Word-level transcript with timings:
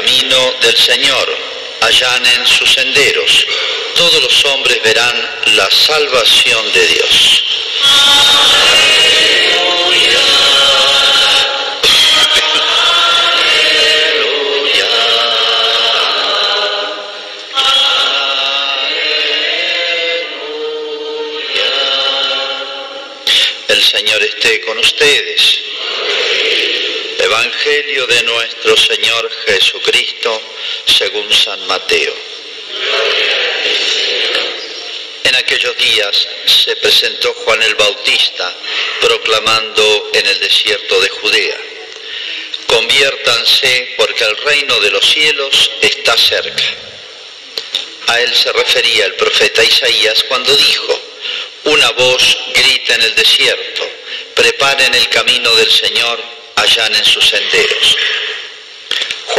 camino 0.00 0.54
del 0.62 0.76
Señor, 0.76 1.36
allanen 1.82 2.46
sus 2.46 2.72
senderos. 2.72 3.46
Todos 3.94 4.22
los 4.22 4.44
hombres 4.46 4.82
verán 4.82 5.14
la 5.56 5.70
salvación 5.70 6.72
de 6.72 6.86
Dios. 6.86 7.44
El 23.68 23.82
Señor 23.82 24.22
esté 24.22 24.60
con 24.62 24.78
ustedes. 24.78 25.60
Evangelio 27.18 28.06
nuestro 28.64 28.94
Señor 28.94 29.30
Jesucristo 29.46 30.42
según 30.84 31.32
San 31.32 31.66
Mateo. 31.66 32.14
En 35.24 35.34
aquellos 35.36 35.76
días 35.78 36.28
se 36.46 36.76
presentó 36.76 37.32
Juan 37.32 37.62
el 37.62 37.74
Bautista 37.76 38.54
proclamando 39.00 40.10
en 40.12 40.26
el 40.26 40.40
desierto 40.40 41.00
de 41.00 41.08
Judea, 41.08 41.56
conviértanse 42.66 43.94
porque 43.96 44.24
el 44.24 44.36
reino 44.36 44.78
de 44.80 44.90
los 44.90 45.10
cielos 45.10 45.70
está 45.80 46.16
cerca. 46.18 46.64
A 48.08 48.20
él 48.20 48.34
se 48.34 48.52
refería 48.52 49.06
el 49.06 49.14
profeta 49.14 49.64
Isaías 49.64 50.24
cuando 50.24 50.54
dijo, 50.54 51.00
una 51.64 51.90
voz 51.92 52.36
grita 52.54 52.94
en 52.94 53.02
el 53.02 53.14
desierto, 53.14 53.88
preparen 54.34 54.94
el 54.94 55.08
camino 55.08 55.54
del 55.56 55.70
Señor, 55.70 56.20
allanen 56.56 57.04
sus 57.04 57.26
senderos. 57.26 57.96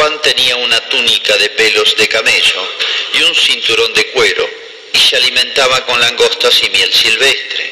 Juan 0.02 0.20
tenía 0.24 0.56
una 0.56 0.80
túnica 0.90 1.38
de 1.38 1.50
pelos 1.50 1.96
de 1.96 2.08
camello 2.08 2.68
y 3.14 3.22
un 3.22 3.36
cinturón 3.36 3.94
de 3.94 4.08
cuero 4.08 4.50
y 4.94 4.98
se 4.98 5.16
alimentaba 5.16 5.86
con 5.86 6.02
langostas 6.02 6.60
y 6.64 6.72
miel 6.72 6.92
silvestre. 6.92 7.72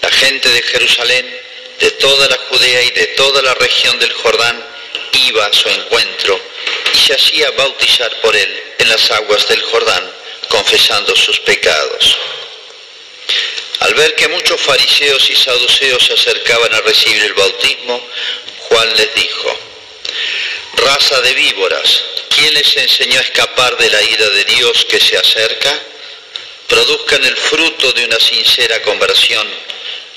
La 0.00 0.10
gente 0.12 0.48
de 0.48 0.62
Jerusalén, 0.62 1.40
de 1.80 1.90
toda 1.90 2.28
la 2.28 2.36
Judea 2.36 2.84
y 2.84 2.90
de 2.92 3.06
toda 3.16 3.42
la 3.42 3.52
región 3.54 3.98
del 3.98 4.12
Jordán 4.12 4.64
iba 5.26 5.44
a 5.44 5.52
su 5.52 5.68
encuentro 5.68 6.40
y 6.94 6.98
se 6.98 7.14
hacía 7.14 7.50
bautizar 7.50 8.14
por 8.20 8.36
él 8.36 8.62
en 8.78 8.88
las 8.88 9.10
aguas 9.10 9.48
del 9.48 9.62
Jordán, 9.62 10.12
confesando 10.48 11.16
sus 11.16 11.40
pecados. 11.40 12.16
Al 13.80 13.94
ver 13.94 14.14
que 14.14 14.28
muchos 14.28 14.60
fariseos 14.60 15.28
y 15.30 15.34
saduceos 15.34 16.06
se 16.06 16.12
acercaban 16.12 16.72
a 16.74 16.80
recibir 16.82 17.24
el 17.24 17.34
bautismo, 17.34 18.08
Juan 18.68 18.88
les 18.96 19.12
dijo, 19.16 19.65
raza 20.76 21.20
de 21.20 21.34
víboras, 21.34 22.02
¿quién 22.28 22.54
les 22.54 22.76
enseñó 22.76 23.18
a 23.18 23.22
escapar 23.22 23.76
de 23.76 23.90
la 23.90 24.02
ira 24.02 24.28
de 24.30 24.44
Dios 24.44 24.86
que 24.88 25.00
se 25.00 25.16
acerca? 25.16 25.82
Produzcan 26.68 27.24
el 27.24 27.36
fruto 27.36 27.92
de 27.92 28.04
una 28.04 28.20
sincera 28.20 28.82
conversión 28.82 29.46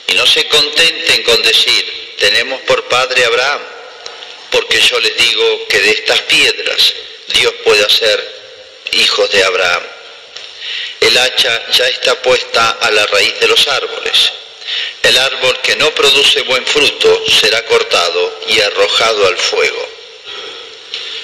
y 0.07 0.13
no 0.15 0.25
se 0.25 0.47
contenten 0.47 1.23
con 1.23 1.41
decir, 1.43 2.15
tenemos 2.17 2.61
por 2.61 2.83
padre 2.85 3.25
Abraham, 3.25 3.61
porque 4.51 4.79
yo 4.79 4.99
les 4.99 5.15
digo 5.17 5.67
que 5.67 5.79
de 5.79 5.91
estas 5.91 6.21
piedras 6.21 6.93
Dios 7.27 7.53
puede 7.63 7.85
hacer 7.85 8.39
hijos 8.93 9.29
de 9.31 9.43
Abraham. 9.43 9.83
El 11.01 11.17
hacha 11.17 11.71
ya 11.71 11.87
está 11.87 12.21
puesta 12.21 12.71
a 12.81 12.91
la 12.91 13.05
raíz 13.05 13.39
de 13.39 13.47
los 13.47 13.67
árboles. 13.67 14.33
El 15.03 15.17
árbol 15.17 15.59
que 15.61 15.75
no 15.77 15.93
produce 15.95 16.41
buen 16.43 16.65
fruto 16.65 17.23
será 17.27 17.63
cortado 17.65 18.39
y 18.47 18.59
arrojado 18.59 19.27
al 19.27 19.37
fuego. 19.37 19.98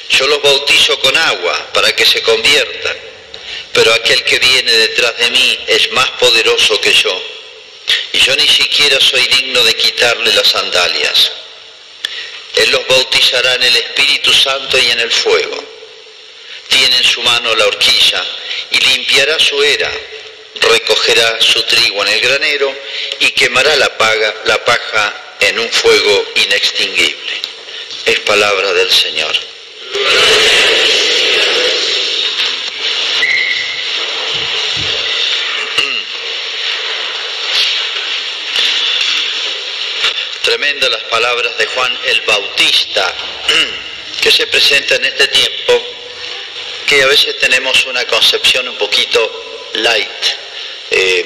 Yo 0.09 0.27
los 0.27 0.41
bautizo 0.41 0.99
con 0.99 1.15
agua 1.17 1.69
para 1.73 1.95
que 1.95 2.05
se 2.05 2.21
conviertan, 2.21 2.97
pero 3.73 3.93
aquel 3.93 4.23
que 4.23 4.39
viene 4.39 4.71
detrás 4.71 5.17
de 5.17 5.29
mí 5.31 5.59
es 5.67 5.91
más 5.91 6.09
poderoso 6.11 6.79
que 6.79 6.93
yo, 6.93 7.21
y 8.13 8.19
yo 8.19 8.35
ni 8.35 8.47
siquiera 8.47 8.99
soy 8.99 9.21
digno 9.27 9.63
de 9.63 9.75
quitarle 9.75 10.33
las 10.33 10.47
sandalias. 10.47 11.31
Él 12.55 12.71
los 12.71 12.87
bautizará 12.87 13.55
en 13.55 13.63
el 13.63 13.75
Espíritu 13.75 14.31
Santo 14.33 14.77
y 14.77 14.91
en 14.91 14.99
el 14.99 15.11
fuego. 15.11 15.63
Tiene 16.69 16.97
en 16.97 17.03
su 17.03 17.21
mano 17.21 17.53
la 17.55 17.65
horquilla 17.65 18.23
y 18.71 18.79
limpiará 18.79 19.37
su 19.39 19.61
era, 19.61 19.91
recogerá 20.61 21.41
su 21.41 21.61
trigo 21.63 22.01
en 22.03 22.13
el 22.13 22.21
granero 22.21 22.73
y 23.19 23.31
quemará 23.31 23.75
la, 23.75 23.91
la 24.45 24.65
paja 24.65 25.35
en 25.41 25.59
un 25.59 25.69
fuego 25.69 26.25
inextinguible. 26.35 27.41
Es 28.05 28.19
palabra 28.21 28.71
del 28.73 28.91
Señor. 28.91 29.54
Tremendas 40.41 40.89
las 40.91 41.03
palabras 41.03 41.57
de 41.57 41.65
Juan 41.67 41.97
el 42.07 42.21
Bautista, 42.21 43.13
que 44.21 44.31
se 44.31 44.47
presenta 44.47 44.95
en 44.95 45.05
este 45.05 45.27
tiempo, 45.29 45.81
que 46.87 47.01
a 47.01 47.07
veces 47.07 47.37
tenemos 47.39 47.85
una 47.85 48.05
concepción 48.05 48.67
un 48.67 48.77
poquito 48.77 49.71
light, 49.75 50.25
eh, 50.91 51.23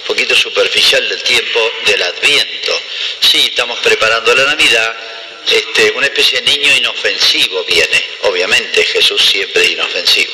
un 0.00 0.06
poquito 0.06 0.34
superficial 0.36 1.08
del 1.08 1.22
tiempo 1.22 1.72
del 1.86 2.02
Adviento. 2.02 2.80
Sí, 3.20 3.46
estamos 3.50 3.78
preparando 3.80 4.34
la 4.34 4.44
Navidad, 4.44 5.09
este, 5.48 5.90
una 5.92 6.06
especie 6.06 6.40
de 6.40 6.56
niño 6.56 6.76
inofensivo 6.76 7.64
viene, 7.64 8.04
obviamente 8.22 8.84
Jesús 8.84 9.24
siempre 9.24 9.62
es 9.62 9.70
inofensivo. 9.70 10.32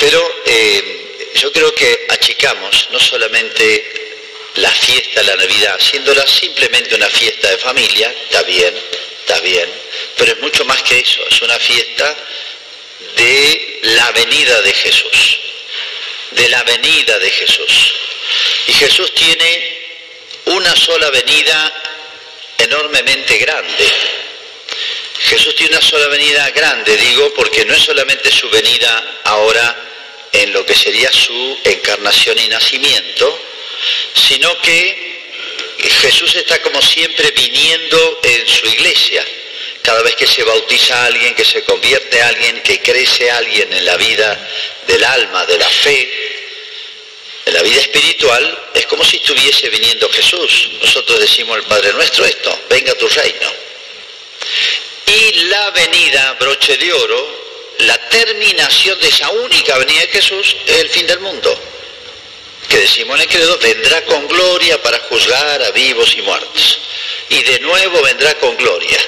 Pero 0.00 0.42
eh, 0.46 1.32
yo 1.34 1.52
creo 1.52 1.74
que 1.74 2.06
achicamos 2.08 2.88
no 2.90 3.00
solamente 3.00 3.98
la 4.56 4.70
fiesta, 4.72 5.22
la 5.22 5.36
Navidad, 5.36 5.76
haciéndola 5.76 6.26
simplemente 6.26 6.94
una 6.94 7.08
fiesta 7.08 7.50
de 7.50 7.58
familia, 7.58 8.14
está 8.24 8.42
bien, 8.42 8.74
está 9.20 9.40
bien, 9.40 9.70
pero 10.16 10.32
es 10.32 10.40
mucho 10.40 10.64
más 10.64 10.82
que 10.82 10.98
eso, 10.98 11.20
es 11.30 11.40
una 11.42 11.58
fiesta 11.58 12.16
de 13.16 13.80
la 13.82 14.10
venida 14.12 14.60
de 14.62 14.72
Jesús, 14.72 15.38
de 16.32 16.48
la 16.48 16.62
venida 16.64 17.18
de 17.18 17.30
Jesús. 17.30 17.94
Y 18.66 18.72
Jesús 18.72 19.14
tiene 19.14 19.78
una 20.46 20.74
sola 20.74 21.10
venida 21.10 21.77
enormemente 22.68 23.38
grande. 23.38 23.84
Jesús 25.20 25.54
tiene 25.56 25.76
una 25.76 25.86
sola 25.86 26.06
venida 26.08 26.48
grande, 26.50 26.96
digo, 26.96 27.32
porque 27.34 27.64
no 27.64 27.74
es 27.74 27.82
solamente 27.82 28.30
su 28.30 28.48
venida 28.50 29.20
ahora 29.24 29.84
en 30.32 30.52
lo 30.52 30.64
que 30.64 30.74
sería 30.74 31.10
su 31.10 31.58
encarnación 31.64 32.38
y 32.38 32.48
nacimiento, 32.48 33.40
sino 34.14 34.60
que 34.60 35.08
Jesús 36.02 36.34
está 36.36 36.60
como 36.62 36.80
siempre 36.82 37.30
viniendo 37.32 38.20
en 38.22 38.46
su 38.46 38.66
iglesia. 38.66 39.24
Cada 39.82 40.02
vez 40.02 40.14
que 40.16 40.26
se 40.26 40.44
bautiza 40.44 41.02
a 41.02 41.06
alguien, 41.06 41.34
que 41.34 41.44
se 41.44 41.62
convierte 41.64 42.20
a 42.20 42.28
alguien, 42.28 42.60
que 42.62 42.80
crece 42.80 43.30
a 43.30 43.38
alguien 43.38 43.72
en 43.72 43.86
la 43.86 43.96
vida 43.96 44.48
del 44.86 45.02
alma, 45.02 45.46
de 45.46 45.58
la 45.58 45.68
fe, 45.68 46.37
vida 47.68 47.80
espiritual, 47.80 48.70
es 48.74 48.86
como 48.86 49.04
si 49.04 49.16
estuviese 49.16 49.68
viniendo 49.68 50.08
Jesús. 50.10 50.70
Nosotros 50.80 51.20
decimos 51.20 51.56
el 51.58 51.64
Padre 51.64 51.92
nuestro 51.92 52.24
esto, 52.24 52.58
venga 52.68 52.94
tu 52.94 53.08
reino. 53.08 53.52
Y 55.06 55.32
la 55.44 55.70
venida, 55.70 56.36
broche 56.40 56.76
de 56.76 56.92
oro, 56.92 57.38
la 57.78 57.98
terminación 58.08 58.98
de 59.00 59.08
esa 59.08 59.30
única 59.30 59.78
venida 59.78 60.00
de 60.00 60.08
Jesús 60.08 60.56
es 60.66 60.78
el 60.78 60.90
fin 60.90 61.06
del 61.06 61.20
mundo 61.20 61.58
que 62.68 62.78
decimos 62.78 63.16
en 63.16 63.22
el 63.22 63.28
credo, 63.28 63.58
vendrá 63.58 64.04
con 64.04 64.28
gloria 64.28 64.80
para 64.82 64.98
juzgar 65.00 65.62
a 65.62 65.70
vivos 65.70 66.14
y 66.16 66.22
muertos. 66.22 66.80
Y 67.30 67.42
de 67.42 67.60
nuevo 67.60 68.02
vendrá 68.02 68.34
con 68.38 68.56
gloria. 68.56 68.98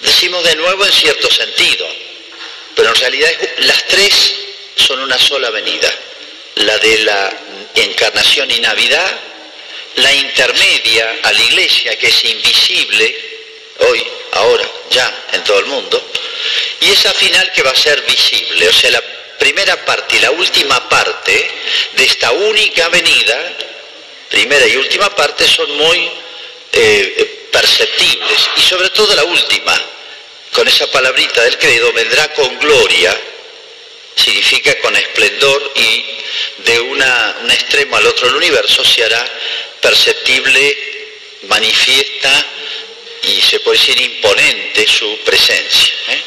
Decimos 0.00 0.42
de 0.44 0.56
nuevo 0.56 0.84
en 0.86 0.92
cierto 0.92 1.30
sentido, 1.30 1.86
pero 2.74 2.88
en 2.88 2.94
realidad 2.94 3.30
las 3.58 3.86
tres 3.86 4.34
son 4.76 5.00
una 5.00 5.18
sola 5.18 5.50
venida. 5.50 5.94
La 6.56 6.78
de 6.78 6.98
la 6.98 7.39
encarnación 7.74 8.50
y 8.50 8.60
Navidad, 8.60 9.20
la 9.96 10.12
intermedia 10.14 11.18
a 11.22 11.32
la 11.32 11.42
iglesia, 11.42 11.98
que 11.98 12.08
es 12.08 12.24
invisible, 12.24 13.16
hoy, 13.78 14.02
ahora, 14.32 14.70
ya, 14.90 15.24
en 15.32 15.44
todo 15.44 15.58
el 15.60 15.66
mundo, 15.66 16.10
y 16.80 16.90
esa 16.90 17.12
final 17.14 17.52
que 17.52 17.62
va 17.62 17.70
a 17.70 17.76
ser 17.76 18.00
visible, 18.02 18.68
o 18.68 18.72
sea, 18.72 18.90
la 18.90 19.02
primera 19.38 19.84
parte 19.84 20.16
y 20.16 20.20
la 20.20 20.30
última 20.30 20.88
parte 20.88 21.50
de 21.96 22.04
esta 22.04 22.30
única 22.32 22.88
venida, 22.88 23.56
primera 24.28 24.66
y 24.66 24.76
última 24.76 25.14
parte, 25.16 25.46
son 25.46 25.70
muy 25.76 26.10
eh, 26.72 27.48
perceptibles. 27.50 28.50
Y 28.56 28.60
sobre 28.60 28.90
todo 28.90 29.14
la 29.14 29.24
última, 29.24 29.74
con 30.52 30.68
esa 30.68 30.86
palabrita 30.88 31.42
del 31.42 31.58
credo, 31.58 31.92
vendrá 31.92 32.32
con 32.34 32.58
gloria, 32.58 33.16
significa 34.14 34.78
con 34.80 34.94
esplendor 34.96 35.72
y 35.76 36.04
de 36.64 36.80
una, 36.80 37.36
un 37.42 37.50
extremo 37.50 37.96
al 37.96 38.06
otro 38.06 38.26
del 38.26 38.36
universo 38.36 38.84
se 38.84 39.04
hará 39.04 39.26
perceptible, 39.80 40.78
manifiesta 41.48 42.46
y 43.22 43.40
se 43.40 43.60
puede 43.60 43.78
decir 43.78 44.00
imponente 44.00 44.86
su 44.86 45.18
presencia. 45.24 45.94
¿eh? 46.08 46.22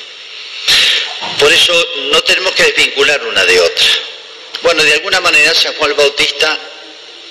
Por 1.40 1.52
eso 1.52 1.74
no 2.12 2.22
tenemos 2.24 2.54
que 2.54 2.64
desvincular 2.64 3.24
una 3.26 3.46
de 3.46 3.60
otra. 3.60 3.88
Bueno, 4.62 4.84
de 4.84 4.94
alguna 4.94 5.20
manera 5.22 5.54
San 5.54 5.74
Juan 5.76 5.96
Bautista 5.96 6.58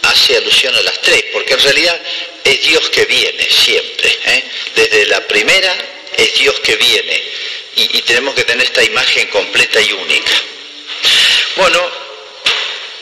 hace 0.02 0.36
alusión 0.36 0.74
a 0.74 0.82
las 0.82 1.00
tres, 1.00 1.24
porque 1.32 1.54
en 1.54 1.60
realidad 1.60 2.00
es 2.44 2.62
Dios 2.62 2.90
que 2.90 3.04
viene 3.04 3.48
siempre. 3.50 4.18
¿eh? 4.26 4.44
Desde 4.74 5.06
la 5.06 5.26
primera 5.26 5.76
es 6.16 6.34
Dios 6.34 6.60
que 6.60 6.76
viene 6.76 7.22
y, 7.76 8.02
tenemos 8.02 8.34
que 8.34 8.44
tener 8.44 8.66
esta 8.66 8.82
imagen 8.82 9.28
completa 9.28 9.80
y 9.80 9.92
única. 9.92 10.32
Bueno, 11.56 11.90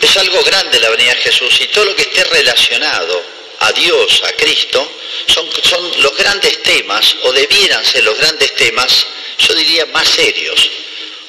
es 0.01 0.17
algo 0.17 0.43
grande 0.45 0.81
la 0.81 0.91
venida 0.91 1.15
de 1.15 1.23
Jesús 1.23 1.61
y 1.61 1.67
todo 1.69 1.87
lo 1.87 1.97
que 1.97 2.03
esté 2.03 2.25
relacionado 2.25 3.23
a 3.61 3.73
Dios, 3.73 4.23
a 4.25 4.33
Cristo, 4.33 4.91
son, 5.27 5.49
son 5.63 6.03
los 6.03 6.17
grandes 6.17 6.63
temas, 6.63 7.17
o 7.23 7.33
debieran 7.33 7.85
ser 7.85 8.05
los 8.05 8.17
grandes 8.17 8.55
temas, 8.55 9.07
yo 9.39 9.55
diría 9.55 9.87
más 9.87 10.09
serios. 10.09 10.71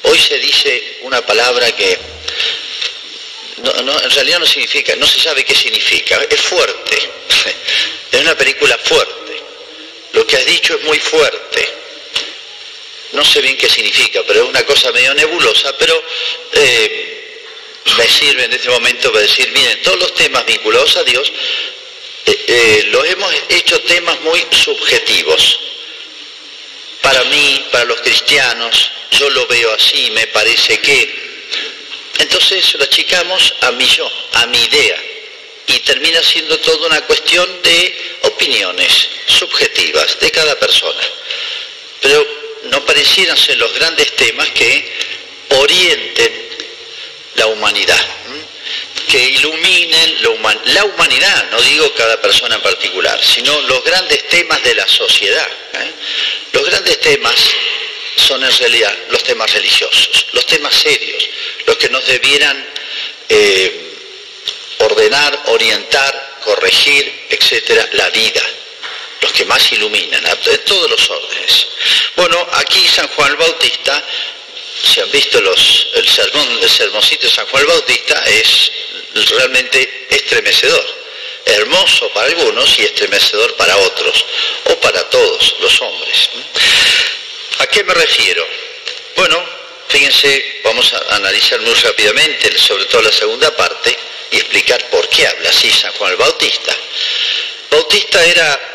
Hoy 0.03 0.17
se 0.19 0.38
dice 0.38 0.99
una 1.01 1.25
palabra 1.25 1.71
que 1.75 1.99
en 3.63 4.11
realidad 4.11 4.39
no 4.39 4.45
significa, 4.45 4.95
no 4.95 5.05
se 5.05 5.19
sabe 5.19 5.43
qué 5.43 5.53
significa, 5.53 6.19
es 6.29 6.41
fuerte, 6.41 6.97
es 8.11 8.21
una 8.21 8.35
película 8.35 8.77
fuerte, 8.77 9.43
lo 10.13 10.25
que 10.25 10.38
has 10.38 10.45
dicho 10.45 10.75
es 10.75 10.83
muy 10.83 10.99
fuerte, 10.99 11.80
no 13.13 13.25
sé 13.25 13.41
bien 13.41 13.57
qué 13.57 13.69
significa, 13.69 14.21
pero 14.25 14.43
es 14.43 14.49
una 14.49 14.63
cosa 14.65 14.91
medio 14.91 15.13
nebulosa, 15.13 15.75
pero 15.77 16.01
eh, 16.53 17.11
me 17.97 18.07
sirve 18.07 18.45
en 18.45 18.53
este 18.53 18.69
momento 18.69 19.11
para 19.11 19.23
decir, 19.23 19.51
miren, 19.51 19.81
todos 19.81 19.99
los 19.99 20.13
temas 20.15 20.45
vinculados 20.45 20.95
a 20.97 21.03
Dios 21.03 21.31
eh, 22.25 22.45
eh, 22.47 22.83
los 22.91 23.05
hemos 23.07 23.33
hecho 23.49 23.81
temas 23.81 24.19
muy 24.21 24.45
subjetivos. 24.51 25.59
Para 27.01 27.23
mí, 27.25 27.65
para 27.71 27.85
los 27.85 27.99
cristianos, 28.01 28.91
yo 29.11 29.29
lo 29.31 29.47
veo 29.47 29.73
así, 29.73 30.11
me 30.11 30.27
parece 30.27 30.79
que. 30.79 31.31
Entonces 32.19 32.75
lo 32.75 32.83
achicamos 32.83 33.55
a 33.61 33.71
mi 33.71 33.87
yo, 33.87 34.09
a 34.33 34.45
mi 34.47 34.61
idea. 34.63 35.01
Y 35.67 35.79
termina 35.79 36.21
siendo 36.21 36.59
toda 36.59 36.87
una 36.87 37.01
cuestión 37.01 37.61
de 37.63 38.17
opiniones 38.21 39.09
subjetivas 39.25 40.19
de 40.19 40.29
cada 40.31 40.59
persona. 40.59 41.01
Pero 42.01 42.40
no 42.63 42.85
parecieran 42.85 43.37
ser 43.37 43.57
los 43.57 43.73
grandes 43.73 44.15
temas 44.15 44.49
que 44.49 44.91
orienten 45.49 46.49
la 47.35 47.47
humanidad 47.47 48.05
que 49.11 49.21
iluminen 49.21 50.17
la 50.65 50.85
humanidad, 50.85 51.49
no 51.51 51.61
digo 51.61 51.93
cada 51.95 52.21
persona 52.21 52.55
en 52.55 52.61
particular, 52.61 53.21
sino 53.21 53.59
los 53.63 53.83
grandes 53.83 54.25
temas 54.29 54.63
de 54.63 54.73
la 54.73 54.87
sociedad. 54.87 55.47
¿eh? 55.73 55.91
Los 56.53 56.65
grandes 56.65 56.97
temas 57.01 57.35
son 58.15 58.41
en 58.41 58.57
realidad 58.57 58.93
los 59.09 59.21
temas 59.23 59.51
religiosos, 59.51 60.27
los 60.31 60.45
temas 60.45 60.73
serios, 60.73 61.27
los 61.65 61.75
que 61.75 61.89
nos 61.89 62.05
debieran 62.05 62.65
eh, 63.27 63.95
ordenar, 64.77 65.43
orientar, 65.47 66.37
corregir, 66.45 67.25
etcétera, 67.29 67.89
la 67.91 68.09
vida, 68.11 68.41
los 69.21 69.31
que 69.33 69.45
más 69.45 69.71
iluminan, 69.71 70.23
de 70.44 70.57
todos 70.59 70.89
los 70.89 71.09
órdenes. 71.09 71.68
Bueno, 72.15 72.47
aquí 72.53 72.88
San 72.88 73.07
Juan 73.09 73.38
Bautista, 73.38 74.03
si 74.83 75.00
han 75.00 75.12
visto 75.12 75.39
los, 75.41 75.88
el 75.94 76.09
sermón, 76.09 76.59
el 76.62 76.69
sermoncito 76.69 77.27
de 77.27 77.33
San 77.33 77.45
Juan 77.47 77.65
Bautista, 77.68 78.23
es 78.25 78.71
realmente 79.13 80.07
estremecedor. 80.09 81.01
Hermoso 81.45 82.09
para 82.09 82.27
algunos 82.27 82.79
y 82.79 82.83
estremecedor 82.83 83.56
para 83.56 83.75
otros, 83.77 84.25
o 84.65 84.75
para 84.79 85.09
todos 85.09 85.56
los 85.59 85.81
hombres. 85.81 86.29
¿A 87.59 87.67
qué 87.67 87.83
me 87.83 87.94
refiero? 87.94 88.45
Bueno, 89.15 89.44
fíjense, 89.88 90.62
vamos 90.63 90.94
a 90.94 91.15
analizar 91.15 91.59
muy 91.62 91.74
rápidamente, 91.75 92.57
sobre 92.57 92.85
todo 92.85 93.03
la 93.03 93.12
segunda 93.12 93.56
parte, 93.56 93.95
y 94.31 94.38
explicar 94.38 94.89
por 94.89 95.07
qué 95.09 95.27
habla 95.27 95.50
así 95.50 95.71
San 95.71 95.91
Juan 95.94 96.12
el 96.12 96.17
Bautista. 96.17 96.75
Bautista 97.69 98.24
era 98.25 98.70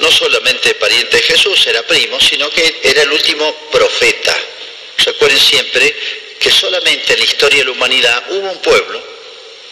no 0.00 0.10
solamente 0.10 0.74
pariente 0.74 1.16
de 1.16 1.22
Jesús, 1.22 1.66
era 1.66 1.82
primo, 1.86 2.20
sino 2.20 2.50
que 2.50 2.80
era 2.82 3.02
el 3.02 3.12
último 3.12 3.54
profeta. 3.70 4.36
Recuerden 4.98 5.38
siempre 5.38 5.94
que 6.38 6.50
solamente 6.50 7.12
en 7.12 7.18
la 7.20 7.24
historia 7.24 7.58
de 7.60 7.64
la 7.66 7.70
humanidad 7.72 8.24
hubo 8.30 8.50
un 8.50 8.60
pueblo 8.60 9.02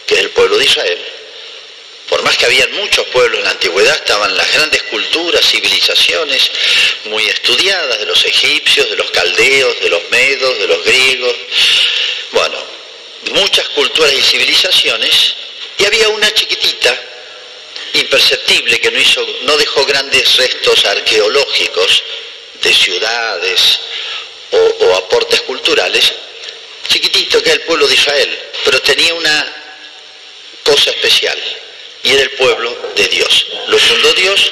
que 0.05 0.15
es 0.15 0.21
el 0.21 0.29
pueblo 0.31 0.57
de 0.57 0.65
Israel. 0.65 0.99
Por 2.09 2.23
más 2.23 2.35
que 2.37 2.45
habían 2.45 2.71
muchos 2.73 3.05
pueblos 3.07 3.37
en 3.37 3.45
la 3.45 3.51
antigüedad, 3.51 3.95
estaban 3.95 4.35
las 4.35 4.51
grandes 4.53 4.81
culturas, 4.83 5.45
civilizaciones 5.45 6.49
muy 7.05 7.23
estudiadas 7.27 7.99
de 7.99 8.05
los 8.07 8.25
egipcios, 8.25 8.89
de 8.89 8.95
los 8.95 9.11
caldeos, 9.11 9.79
de 9.79 9.89
los 9.89 10.01
medos, 10.09 10.57
de 10.57 10.67
los 10.67 10.83
griegos. 10.83 11.35
Bueno, 12.31 12.57
muchas 13.33 13.69
culturas 13.69 14.11
y 14.13 14.21
civilizaciones, 14.23 15.35
y 15.77 15.85
había 15.85 16.09
una 16.09 16.33
chiquitita, 16.33 16.99
imperceptible, 17.93 18.79
que 18.79 18.91
no, 18.91 18.99
hizo, 18.99 19.25
no 19.43 19.57
dejó 19.57 19.85
grandes 19.85 20.35
restos 20.37 20.85
arqueológicos 20.85 22.03
de 22.61 22.73
ciudades 22.73 23.79
o, 24.51 24.95
aportes 24.95 25.41
culturales, 25.41 26.11
chiquitito 26.87 27.41
que 27.41 27.49
era 27.49 27.59
el 27.59 27.65
pueblo 27.65 27.87
de 27.87 27.93
Israel, 27.93 28.39
pero 28.65 28.81
tenía 28.81 29.13
una 29.13 29.53
cosa 30.63 30.89
especial, 30.91 31.37
y 32.03 32.11
era 32.11 32.23
el 32.23 32.31
pueblo 32.31 32.93
de 32.95 33.07
Dios. 33.07 33.45
Lo 33.67 33.77
fundó 33.77 34.13
Dios, 34.13 34.51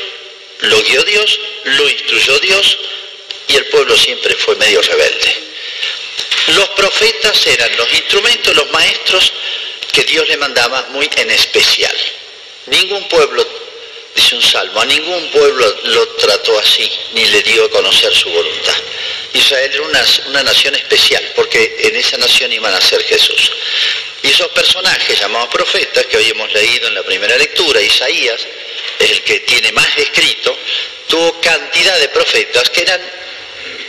lo 0.60 0.82
guió 0.84 1.04
Dios, 1.04 1.40
lo 1.64 1.90
instruyó 1.90 2.40
Dios, 2.40 2.78
y 3.48 3.56
el 3.56 3.66
pueblo 3.66 3.98
siempre 3.98 4.36
fue 4.36 4.56
medio 4.56 4.82
rebelde. 4.82 5.48
Los 6.48 6.70
profetas 6.70 7.46
eran 7.48 7.76
los 7.78 7.94
instrumentos, 7.94 8.56
los 8.56 8.72
maestros 8.72 9.34
que 9.92 10.04
Dios 10.04 10.28
le 10.28 10.38
mandaba 10.38 10.88
muy 10.92 11.10
en 11.18 11.32
especial. 11.32 11.96
Ningún 12.68 13.08
pueblo, 13.08 13.46
dice 14.16 14.36
un 14.36 14.42
salmo, 14.42 14.82
a 14.82 14.86
ningún 14.86 15.30
pueblo 15.32 15.76
lo 15.86 16.08
trató 16.10 16.60
así, 16.60 16.90
ni 17.14 17.26
le 17.26 17.42
dio 17.42 17.66
a 17.66 17.70
conocer 17.70 18.14
su 18.14 18.30
voluntad. 18.30 18.76
Israel 19.34 19.72
era 19.74 19.84
una, 19.84 20.06
una 20.28 20.44
nación 20.44 20.76
especial, 20.76 21.24
porque 21.36 21.78
en 21.80 21.96
esa 21.96 22.18
nación 22.18 22.52
iban 22.52 22.74
a 22.74 22.82
ser 22.82 23.02
Jesús. 23.04 23.52
Y 24.24 24.30
esos 24.30 24.48
personajes 24.50 25.20
llamados 25.20 25.50
profetas, 25.50 26.06
que 26.08 26.18
hoy 26.18 26.30
hemos 26.30 26.52
leído 26.52 26.88
en 26.88 26.96
la 26.96 27.04
primera 27.04 27.38
lectura, 27.38 27.82
Isaías, 27.82 28.46
es 29.00 29.12
el 29.12 29.24
que 29.24 29.40
tiene 29.42 29.72
más 29.72 29.98
escrito, 29.98 30.58
tuvo 31.08 31.40
cantidad 31.40 31.98
de 32.00 32.10
profetas 32.10 32.70
que 32.70 32.82
eran, 32.82 33.02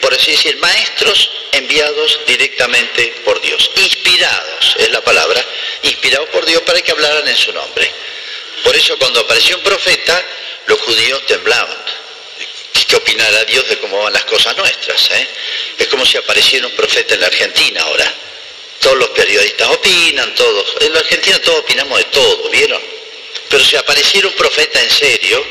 por 0.00 0.14
así 0.14 0.32
decir, 0.32 0.56
maestros 0.58 1.30
enviados 1.52 2.20
directamente 2.26 3.14
por 3.25 3.40
Dios, 3.40 3.70
inspirados, 3.75 4.76
es 4.78 4.90
la 4.90 5.00
palabra, 5.00 5.44
inspirados 5.82 6.28
por 6.28 6.44
Dios 6.47 6.62
para 6.62 6.80
que 6.80 6.92
hablaran 6.92 7.26
en 7.26 7.37
su 7.37 7.52
nombre. 7.52 7.90
Por 8.65 8.77
eso 8.77 8.99
cuando 8.99 9.21
apareció 9.21 9.57
un 9.57 9.62
profeta, 9.62 10.25
los 10.67 10.81
judíos 10.81 11.27
temblaban. 11.27 11.77
¿Qué 12.87 12.97
opinará 12.97 13.45
Dios 13.45 13.69
de 13.69 13.79
cómo 13.81 14.03
van 14.03 14.15
las 14.15 14.25
cosas 14.25 14.57
nuestras? 14.57 15.11
Eh? 15.11 15.29
Es 15.79 15.88
como 15.88 16.07
si 16.07 16.17
apareciera 16.17 16.67
un 16.67 16.73
profeta 16.75 17.15
en 17.15 17.21
la 17.21 17.27
Argentina 17.27 17.83
ahora 17.83 18.15
todos 18.81 18.97
los 18.97 19.09
periodistas 19.11 19.69
opinan, 19.69 20.35
todos. 20.35 20.75
En 20.81 20.93
la 20.93 21.00
Argentina 21.00 21.38
todos 21.41 21.61
opinamos 21.61 21.99
de 21.99 22.05
todo, 22.05 22.49
¿vieron? 22.50 22.81
Pero 23.49 23.65
si 23.65 23.77
apareciera 23.77 24.29
un 24.29 24.35
profeta 24.35 24.81
en 24.81 24.91
serio 24.91 25.45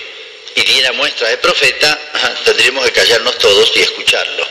y 0.56 0.62
diera 0.62 0.92
muestra 0.94 1.30
de 1.30 1.38
profeta, 1.38 2.00
tendríamos 2.46 2.86
que 2.86 2.92
callarnos 2.92 3.38
todos 3.38 3.72
y 3.76 3.82
escucharlo. 3.82 4.48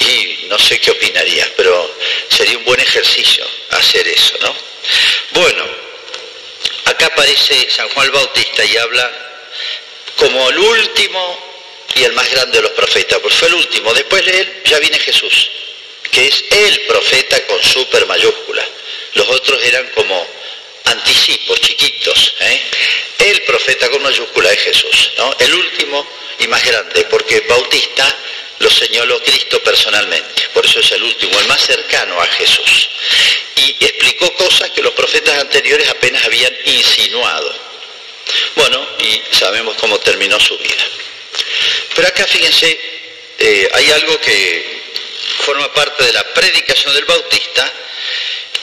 Y 0.00 0.46
no 0.48 0.58
sé 0.58 0.78
qué 0.78 0.90
opinaría, 0.92 1.50
pero 1.56 1.96
sería 2.28 2.58
un 2.58 2.64
buen 2.64 2.80
ejercicio 2.80 3.46
hacer 3.70 4.06
eso, 4.08 4.34
¿no? 4.40 4.54
Bueno, 5.32 5.64
acá 7.00 7.14
aparece 7.14 7.70
San 7.70 7.88
Juan 7.88 8.06
el 8.06 8.12
Bautista 8.12 8.64
y 8.64 8.76
habla 8.76 9.10
como 10.16 10.50
el 10.50 10.58
último 10.58 11.50
y 11.94 12.04
el 12.04 12.12
más 12.12 12.30
grande 12.30 12.58
de 12.58 12.62
los 12.62 12.72
profetas, 12.72 13.18
pues 13.20 13.34
fue 13.34 13.48
el 13.48 13.54
último. 13.54 13.92
Después 13.94 14.24
de 14.24 14.40
él 14.40 14.62
ya 14.64 14.78
viene 14.78 14.98
Jesús 14.98 15.50
que 16.10 16.26
es 16.26 16.44
el 16.50 16.80
profeta 16.82 17.46
con 17.46 17.62
super 17.62 18.04
mayúscula. 18.06 18.64
Los 19.14 19.28
otros 19.28 19.62
eran 19.62 19.86
como 19.94 20.26
anticipos, 20.84 21.60
chiquitos. 21.60 22.34
¿eh? 22.40 22.60
El 23.18 23.42
profeta 23.42 23.88
con 23.90 24.02
mayúscula 24.02 24.52
es 24.52 24.60
Jesús, 24.60 25.12
¿no? 25.16 25.34
el 25.38 25.54
último 25.54 26.06
y 26.40 26.48
más 26.48 26.64
grande, 26.64 27.04
porque 27.04 27.40
Bautista 27.40 28.16
lo 28.58 28.70
señaló 28.70 29.22
Cristo 29.22 29.62
personalmente, 29.62 30.48
por 30.52 30.66
eso 30.66 30.80
es 30.80 30.92
el 30.92 31.02
último, 31.02 31.38
el 31.38 31.48
más 31.48 31.64
cercano 31.64 32.20
a 32.20 32.26
Jesús. 32.26 32.88
Y 33.60 33.84
explicó 33.84 34.32
cosas 34.34 34.70
que 34.70 34.82
los 34.82 34.92
profetas 34.94 35.38
anteriores 35.38 35.88
apenas 35.88 36.24
habían 36.24 36.54
insinuado. 36.64 37.54
Bueno, 38.54 38.86
y 39.00 39.22
sabemos 39.34 39.76
cómo 39.76 39.98
terminó 39.98 40.38
su 40.40 40.56
vida. 40.58 40.84
Pero 41.94 42.08
acá 42.08 42.26
fíjense, 42.26 42.80
eh, 43.38 43.68
hay 43.72 43.90
algo 43.90 44.18
que 44.20 44.80
forma 45.40 45.72
parte 45.72 46.04
de 46.04 46.12
la 46.12 46.24
predicación 46.34 46.94
del 46.94 47.04
Bautista, 47.04 47.72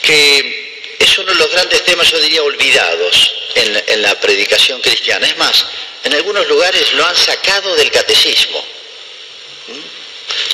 que 0.02 0.96
es 1.00 1.18
uno 1.18 1.32
de 1.32 1.38
los 1.38 1.52
grandes 1.52 1.84
temas, 1.84 2.10
yo 2.10 2.20
diría, 2.20 2.44
olvidados 2.44 3.34
en, 3.56 4.02
la 4.02 4.20
predicación 4.20 4.82
cristiana. 4.82 5.28
Es 5.28 5.38
más, 5.38 5.66
en 6.04 6.14
algunos 6.14 6.48
lugares 6.48 6.94
lo 6.94 7.06
han 7.06 7.16
sacado 7.16 7.76
del 7.76 7.92
catecismo. 7.92 8.66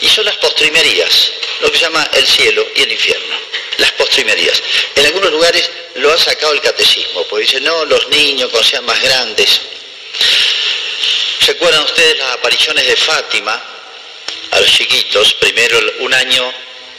Y 0.02 0.08
son 0.10 0.26
las 0.26 0.38
postrimerías. 0.38 1.32
lo 1.62 1.72
que 1.72 1.78
se 1.78 1.86
llama 1.86 2.10
el 2.14 2.28
cielo 2.28 2.66
y 2.76 2.82
el 2.82 2.92
infierno, 2.92 3.36
las 3.78 3.92
postrimerías. 3.94 4.62
En 4.96 5.06
algunos 5.06 5.32
lugares 5.32 5.70
lo 5.96 6.12
ha 6.12 6.18
sacado 6.18 6.54
el 6.54 6.62
catecismo, 6.62 7.26
porque 7.28 7.46
dice, 7.46 7.62
no, 7.62 7.86
los 7.86 8.08
niños 8.10 8.50
cuando 8.50 8.68
sean 8.68 8.86
más 8.86 9.02
grandes. 9.02 9.62
¿Se 11.40 11.52
acuerdan 11.52 11.84
ustedes 11.84 12.18
las 12.18 12.32
apariciones 12.34 12.86
de 12.88 12.96
Fátima 12.96 13.62
a 14.52 14.60
los 14.60 14.72
chiquitos? 14.72 15.34
Primero 15.36 15.80
un 16.00 16.14
año 16.14 16.54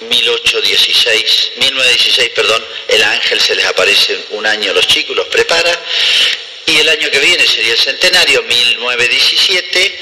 1816, 0.08 1.52
1916, 1.56 2.30
perdón, 2.30 2.64
el 2.88 3.02
ángel 3.02 3.40
se 3.40 3.54
les 3.54 3.64
aparece 3.64 4.18
un 4.30 4.46
año 4.46 4.70
a 4.70 4.74
los 4.74 4.86
chicos, 4.86 5.16
los 5.16 5.26
prepara, 5.28 5.80
y 6.66 6.78
el 6.78 6.88
año 6.88 7.10
que 7.10 7.18
viene 7.20 7.46
sería 7.46 7.72
el 7.72 7.78
centenario, 7.78 8.42
1917, 8.42 9.98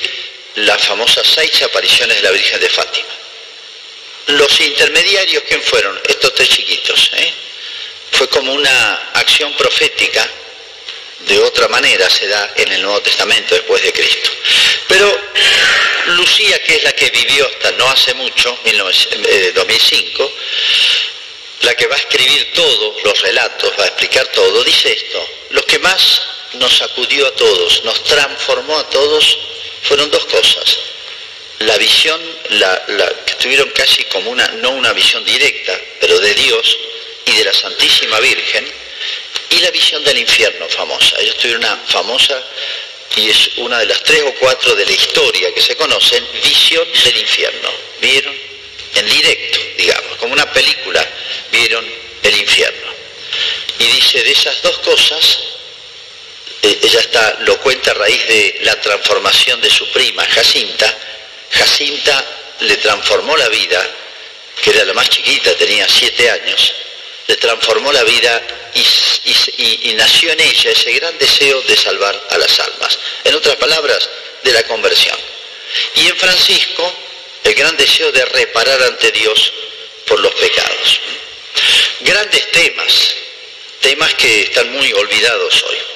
las 0.56 0.82
famosas 0.84 1.26
seis 1.26 1.62
apariciones 1.62 2.16
de 2.16 2.22
la 2.22 2.30
Virgen 2.30 2.60
de 2.60 2.68
Fátima. 2.68 3.08
Los 4.28 4.60
intermediarios, 4.60 5.42
¿quién 5.48 5.62
fueron? 5.62 5.98
Estos 6.06 6.34
tres 6.34 6.48
chiquitos. 6.48 7.10
¿eh? 7.14 7.32
Fue 8.12 8.28
como 8.28 8.52
una 8.52 9.10
acción 9.14 9.52
profética, 9.54 10.28
de 11.20 11.38
otra 11.38 11.68
manera 11.68 12.08
se 12.10 12.26
da 12.26 12.52
en 12.56 12.72
el 12.72 12.82
Nuevo 12.82 13.00
Testamento 13.00 13.54
después 13.54 13.82
de 13.82 13.92
Cristo. 13.92 14.30
Pero 14.88 15.20
Lucía, 16.06 16.62
que 16.64 16.76
es 16.76 16.82
la 16.82 16.92
que 16.92 17.10
vivió 17.10 17.46
hasta 17.46 17.72
no 17.72 17.88
hace 17.88 18.14
mucho, 18.14 18.58
2005, 19.54 20.24
eh, 20.24 20.30
la 21.60 21.74
que 21.74 21.86
va 21.86 21.94
a 21.94 21.98
escribir 21.98 22.52
todos 22.52 23.02
los 23.04 23.20
relatos, 23.22 23.72
va 23.78 23.84
a 23.84 23.88
explicar 23.88 24.26
todo, 24.28 24.64
dice 24.64 24.92
esto, 24.92 25.28
lo 25.50 25.64
que 25.64 25.78
más 25.78 26.22
nos 26.54 26.76
sacudió 26.76 27.26
a 27.26 27.34
todos, 27.34 27.84
nos 27.84 28.02
transformó 28.04 28.78
a 28.78 28.90
todos, 28.90 29.38
fueron 29.82 30.10
dos 30.10 30.24
cosas. 30.26 30.78
La 31.60 31.76
visión, 31.78 32.20
la, 32.50 32.84
que 33.24 33.34
tuvieron 33.34 33.70
casi 33.70 34.04
como 34.04 34.30
una, 34.30 34.46
no 34.62 34.70
una 34.70 34.92
visión 34.92 35.24
directa, 35.24 35.78
pero 36.00 36.18
de 36.18 36.34
Dios 36.34 36.78
y 37.26 37.32
de 37.32 37.44
la 37.44 37.52
Santísima 37.52 38.18
Virgen, 38.20 38.66
y 39.50 39.58
la 39.58 39.70
visión 39.70 40.02
del 40.04 40.18
infierno 40.18 40.68
famosa. 40.68 41.20
Ellos 41.20 41.36
tuvieron 41.36 41.64
una 41.64 41.76
famosa, 41.86 42.42
y 43.16 43.28
es 43.28 43.50
una 43.58 43.78
de 43.78 43.86
las 43.86 44.02
tres 44.02 44.22
o 44.22 44.34
cuatro 44.34 44.74
de 44.74 44.86
la 44.86 44.92
historia 44.92 45.52
que 45.54 45.60
se 45.60 45.76
conocen, 45.76 46.26
visión 46.42 46.86
del 47.04 47.18
infierno. 47.18 47.70
¿Vieron? 48.00 48.34
En 48.94 49.08
directo, 49.08 49.58
digamos, 49.78 50.16
como 50.18 50.32
una 50.32 50.50
película, 50.52 51.06
vieron 51.50 51.86
el 52.22 52.36
infierno. 52.36 52.92
Y 53.78 53.84
dice, 53.86 54.22
de 54.22 54.32
esas 54.32 54.60
dos 54.62 54.78
cosas, 54.78 55.38
eh, 56.62 56.78
ella 56.82 57.00
está, 57.00 57.38
lo 57.40 57.58
cuenta 57.60 57.90
a 57.90 57.94
raíz 57.94 58.26
de 58.28 58.58
la 58.62 58.80
transformación 58.80 59.60
de 59.60 59.68
su 59.68 59.90
prima, 59.90 60.24
Jacinta. 60.26 60.96
Jacinta 61.50 62.24
le 62.60 62.76
transformó 62.76 63.36
la 63.36 63.48
vida, 63.48 63.84
que 64.62 64.70
era 64.70 64.84
la 64.84 64.94
más 64.94 65.10
chiquita, 65.10 65.54
tenía 65.56 65.88
siete 65.88 66.30
años, 66.30 66.72
le 67.26 67.36
transformó 67.36 67.92
la 67.92 68.04
vida 68.04 68.40
y, 68.74 69.90
y, 69.90 69.94
nació 69.94 70.32
en 70.32 70.40
ella 70.40 70.70
ese 70.70 70.92
gran 70.92 71.18
deseo 71.18 71.60
de 71.62 71.76
salvar 71.76 72.28
a 72.30 72.38
las 72.38 72.60
almas. 72.60 72.98
En 73.24 73.34
otras 73.34 73.56
palabras, 73.56 74.08
de 74.44 74.52
la 74.52 74.62
conversión. 74.64 75.18
Y 75.96 76.06
en 76.06 76.16
Francisco, 76.16 76.94
el 77.44 77.54
gran 77.54 77.76
deseo 77.76 78.12
de 78.12 78.24
reparar 78.24 78.82
ante 78.84 79.10
Dios 79.10 79.52
por 80.06 80.20
los 80.20 80.34
pecados. 80.34 81.00
Grandes 82.00 82.50
temas, 82.52 83.14
temas 83.80 84.14
que 84.14 84.42
están 84.42 84.72
muy 84.72 84.92
olvidados 84.92 85.62
hoy. 85.64 85.91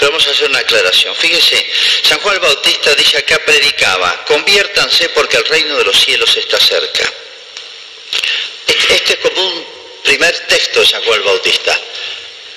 Pero 0.00 0.12
vamos 0.12 0.26
a 0.28 0.30
hacer 0.30 0.48
una 0.48 0.60
aclaración. 0.60 1.14
Fíjese, 1.14 1.62
San 2.04 2.18
Juan 2.20 2.36
el 2.36 2.40
Bautista 2.40 2.94
dice 2.94 3.18
acá 3.18 3.38
predicaba, 3.44 4.24
conviértanse 4.24 5.10
porque 5.10 5.36
el 5.36 5.44
reino 5.44 5.76
de 5.76 5.84
los 5.84 6.00
cielos 6.00 6.34
está 6.38 6.58
cerca. 6.58 7.12
Este 8.88 9.12
es 9.12 9.18
como 9.18 9.46
un 9.46 9.66
primer 10.02 10.46
texto 10.46 10.80
de 10.80 10.86
San 10.86 11.02
Juan 11.02 11.18
el 11.18 11.24
Bautista. 11.26 11.78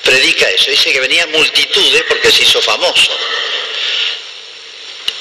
Predica 0.04 0.50
eso. 0.52 0.72
Dice 0.72 0.94
que 0.94 1.02
venían 1.02 1.32
multitudes 1.32 2.04
porque 2.08 2.32
se 2.32 2.44
hizo 2.44 2.62
famoso. 2.62 3.12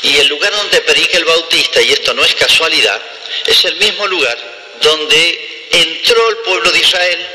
Y 0.02 0.18
el 0.18 0.28
lugar 0.28 0.52
donde 0.52 0.80
predica 0.82 1.18
el 1.18 1.24
Bautista, 1.24 1.82
y 1.82 1.90
esto 1.90 2.14
no 2.14 2.24
es 2.24 2.36
casualidad, 2.36 3.02
es 3.46 3.64
el 3.64 3.74
mismo 3.76 4.06
lugar 4.06 4.38
donde 4.80 5.66
entró 5.72 6.28
el 6.28 6.36
pueblo 6.38 6.70
de 6.70 6.78
Israel 6.78 7.26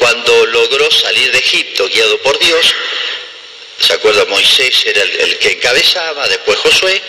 cuando 0.00 0.46
logró 0.46 0.90
salir 0.90 1.30
de 1.30 1.38
Egipto, 1.38 1.88
guiado 1.88 2.18
por 2.18 2.36
Dios, 2.40 2.74
¿Se 3.78 3.92
acuerda? 3.92 4.24
Moisés 4.26 4.84
era 4.86 5.02
el, 5.02 5.38
que 5.38 5.52
encabezaba, 5.52 6.26
después 6.28 6.58
Josué. 6.58 7.00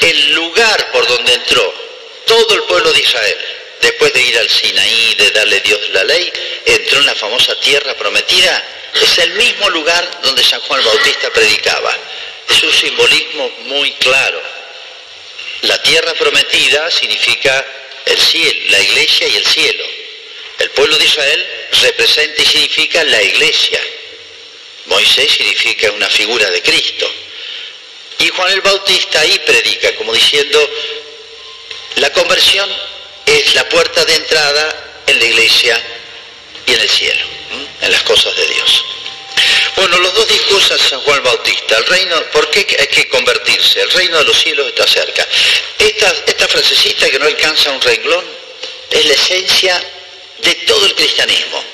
El 0.00 0.34
lugar 0.34 0.90
por 0.92 1.06
donde 1.06 1.34
entró 1.34 1.74
todo 2.26 2.54
el 2.54 2.62
pueblo 2.64 2.92
de 2.92 3.00
Israel, 3.00 3.38
después 3.80 4.12
de 4.12 4.22
ir 4.22 4.38
al 4.38 4.50
Sinaí, 4.50 5.14
de 5.14 5.30
darle 5.30 5.60
Dios 5.60 5.80
la 5.90 6.04
ley, 6.04 6.32
entró 6.66 6.98
en 6.98 7.06
la 7.06 7.14
famosa 7.14 7.58
tierra 7.60 7.94
prometida. 7.94 8.64
Es 8.94 9.18
el 9.18 9.32
mismo 9.34 9.70
lugar 9.70 10.20
donde 10.22 10.42
San 10.42 10.60
Juan 10.60 10.84
Bautista 10.84 11.30
predicaba. 11.30 11.96
Es 12.48 12.62
un 12.62 12.72
simbolismo 12.72 13.48
muy 13.66 13.92
claro. 13.92 14.42
La 15.62 15.80
tierra 15.82 16.12
prometida 16.14 16.90
significa 16.90 17.64
el 18.04 18.18
cielo, 18.18 18.60
la 18.70 18.80
iglesia 18.80 19.28
y 19.28 19.36
el 19.36 19.46
cielo. 19.46 19.84
El 20.58 20.70
pueblo 20.70 20.96
de 20.98 21.04
Israel 21.04 21.46
representa 21.82 22.42
y 22.42 22.46
significa 22.46 23.02
la 23.04 23.22
iglesia, 23.22 23.80
Moisés 24.86 25.32
significa 25.32 25.90
una 25.92 26.08
figura 26.08 26.50
de 26.50 26.62
Cristo. 26.62 27.10
Y 28.18 28.28
Juan 28.28 28.52
el 28.52 28.60
Bautista 28.60 29.20
ahí 29.20 29.38
predica, 29.40 29.94
como 29.96 30.12
diciendo, 30.12 30.70
la 31.96 32.12
conversión 32.12 32.70
es 33.26 33.54
la 33.54 33.68
puerta 33.68 34.04
de 34.04 34.14
entrada 34.14 35.02
en 35.06 35.18
la 35.18 35.24
iglesia 35.24 35.82
y 36.66 36.74
en 36.74 36.80
el 36.80 36.88
cielo, 36.88 37.26
en 37.80 37.92
las 37.92 38.02
cosas 38.02 38.36
de 38.36 38.46
Dios. 38.46 38.84
Bueno, 39.76 39.98
los 39.98 40.14
dos 40.14 40.28
discursos 40.28 40.80
de 40.80 40.88
San 40.88 41.00
Juan 41.00 41.22
Bautista, 41.24 41.76
el 41.76 41.86
reino, 41.86 42.22
¿por 42.30 42.48
qué 42.50 42.64
hay 42.78 42.86
que 42.86 43.08
convertirse? 43.08 43.80
El 43.80 43.90
reino 43.90 44.18
de 44.18 44.24
los 44.24 44.40
cielos 44.40 44.68
está 44.68 44.86
cerca. 44.86 45.26
Esta, 45.78 46.14
esta 46.26 46.46
frasecita 46.46 47.10
que 47.10 47.18
no 47.18 47.26
alcanza 47.26 47.72
un 47.72 47.80
renglón 47.80 48.24
es 48.90 49.06
la 49.06 49.14
esencia 49.14 49.82
de 50.42 50.54
todo 50.66 50.86
el 50.86 50.94
cristianismo 50.94 51.73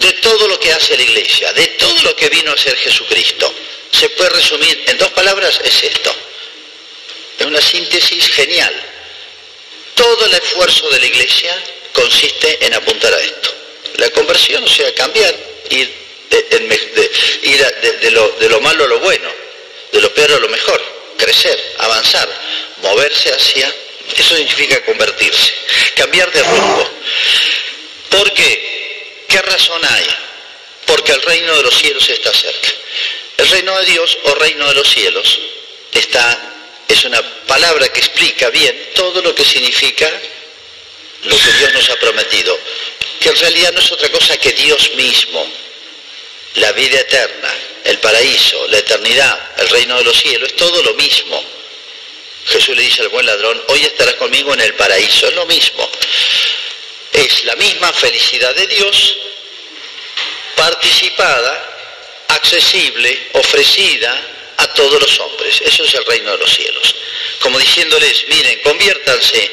de 0.00 0.12
todo 0.14 0.48
lo 0.48 0.58
que 0.58 0.72
hace 0.72 0.96
la 0.96 1.02
iglesia, 1.02 1.52
de 1.52 1.66
todo 1.78 2.02
lo 2.04 2.16
que 2.16 2.28
vino 2.30 2.52
a 2.52 2.56
ser 2.56 2.76
Jesucristo. 2.76 3.52
Se 3.92 4.08
puede 4.10 4.30
resumir 4.30 4.84
en 4.86 4.96
dos 4.96 5.10
palabras, 5.10 5.60
es 5.62 5.82
esto. 5.82 6.14
Es 7.38 7.46
una 7.46 7.60
síntesis 7.60 8.28
genial. 8.28 8.74
Todo 9.94 10.24
el 10.24 10.34
esfuerzo 10.34 10.88
de 10.88 11.00
la 11.00 11.06
iglesia 11.06 11.54
consiste 11.92 12.64
en 12.64 12.74
apuntar 12.74 13.12
a 13.12 13.20
esto. 13.20 13.54
La 13.96 14.10
conversión, 14.10 14.64
o 14.64 14.68
sea, 14.68 14.92
cambiar, 14.94 15.36
ir, 15.68 15.92
de, 16.30 18.10
lo, 18.12 18.36
lo 18.40 18.60
malo 18.60 18.84
a 18.84 18.88
lo 18.88 19.00
bueno, 19.00 19.28
de 19.92 20.00
lo 20.00 20.14
peor 20.14 20.32
a 20.32 20.38
lo 20.38 20.48
mejor, 20.48 20.82
crecer, 21.18 21.74
avanzar, 21.78 22.28
moverse 22.82 23.32
hacia... 23.32 23.74
Eso 24.16 24.34
significa 24.34 24.84
convertirse, 24.84 25.54
cambiar 25.94 26.32
de 26.32 26.42
rumbo. 26.42 26.90
¿Por 28.08 28.32
qué? 28.32 28.69
¿Qué 29.30 29.40
razón 29.42 29.80
hay? 29.84 30.06
Porque 30.86 31.12
el 31.12 31.22
reino 31.22 31.56
de 31.56 31.62
los 31.62 31.78
cielos 31.78 32.08
está 32.08 32.34
cerca. 32.34 32.68
El 33.36 33.48
reino 33.48 33.78
de 33.78 33.86
Dios 33.86 34.18
o 34.24 34.34
reino 34.34 34.66
de 34.68 34.74
los 34.74 34.90
cielos 34.90 35.38
está, 35.92 36.36
es 36.88 37.04
una 37.04 37.22
palabra 37.46 37.88
que 37.92 38.00
explica 38.00 38.50
bien 38.50 38.90
todo 38.92 39.22
lo 39.22 39.32
que 39.32 39.44
significa 39.44 40.10
lo 41.22 41.38
que 41.38 41.52
Dios 41.52 41.72
nos 41.72 41.90
ha 41.90 41.96
prometido, 41.96 42.58
que 43.20 43.28
en 43.28 43.36
realidad 43.36 43.72
no 43.72 43.80
es 43.80 43.92
otra 43.92 44.10
cosa 44.10 44.36
que 44.36 44.50
Dios 44.52 44.90
mismo, 44.96 45.46
la 46.54 46.72
vida 46.72 46.98
eterna, 46.98 47.54
el 47.84 47.98
paraíso, 48.00 48.66
la 48.66 48.78
eternidad, 48.78 49.52
el 49.58 49.68
reino 49.68 49.96
de 49.98 50.04
los 50.04 50.20
cielos, 50.20 50.48
es 50.48 50.56
todo 50.56 50.82
lo 50.82 50.94
mismo. 50.94 51.40
Jesús 52.46 52.76
le 52.76 52.82
dice 52.82 53.02
al 53.02 53.10
buen 53.10 53.26
ladrón, 53.26 53.62
hoy 53.68 53.84
estarás 53.84 54.14
conmigo 54.14 54.52
en 54.54 54.60
el 54.60 54.74
paraíso, 54.74 55.28
es 55.28 55.34
lo 55.34 55.46
mismo 55.46 55.88
es 57.12 57.44
la 57.44 57.56
misma 57.56 57.92
felicidad 57.92 58.54
de 58.54 58.66
Dios 58.66 59.16
participada, 60.56 62.26
accesible, 62.28 63.28
ofrecida 63.32 64.54
a 64.58 64.66
todos 64.74 65.00
los 65.00 65.20
hombres. 65.20 65.60
Eso 65.64 65.84
es 65.84 65.94
el 65.94 66.04
reino 66.04 66.32
de 66.32 66.38
los 66.38 66.54
cielos. 66.54 66.94
Como 67.40 67.58
diciéndoles, 67.58 68.26
miren, 68.28 68.60
conviértanse, 68.60 69.50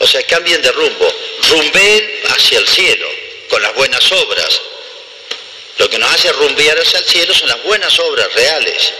o 0.00 0.06
sea, 0.06 0.22
cambien 0.24 0.60
de 0.60 0.72
rumbo, 0.72 1.14
rumben 1.48 2.20
hacia 2.28 2.58
el 2.58 2.68
cielo 2.68 3.08
con 3.48 3.62
las 3.62 3.74
buenas 3.74 4.10
obras. 4.12 4.60
Lo 5.78 5.88
que 5.88 5.98
nos 5.98 6.12
hace 6.12 6.32
rumbear 6.32 6.78
hacia 6.78 6.98
el 6.98 7.04
cielo 7.06 7.32
son 7.32 7.48
las 7.48 7.62
buenas 7.62 7.96
obras 8.00 8.32
reales. 8.34 8.92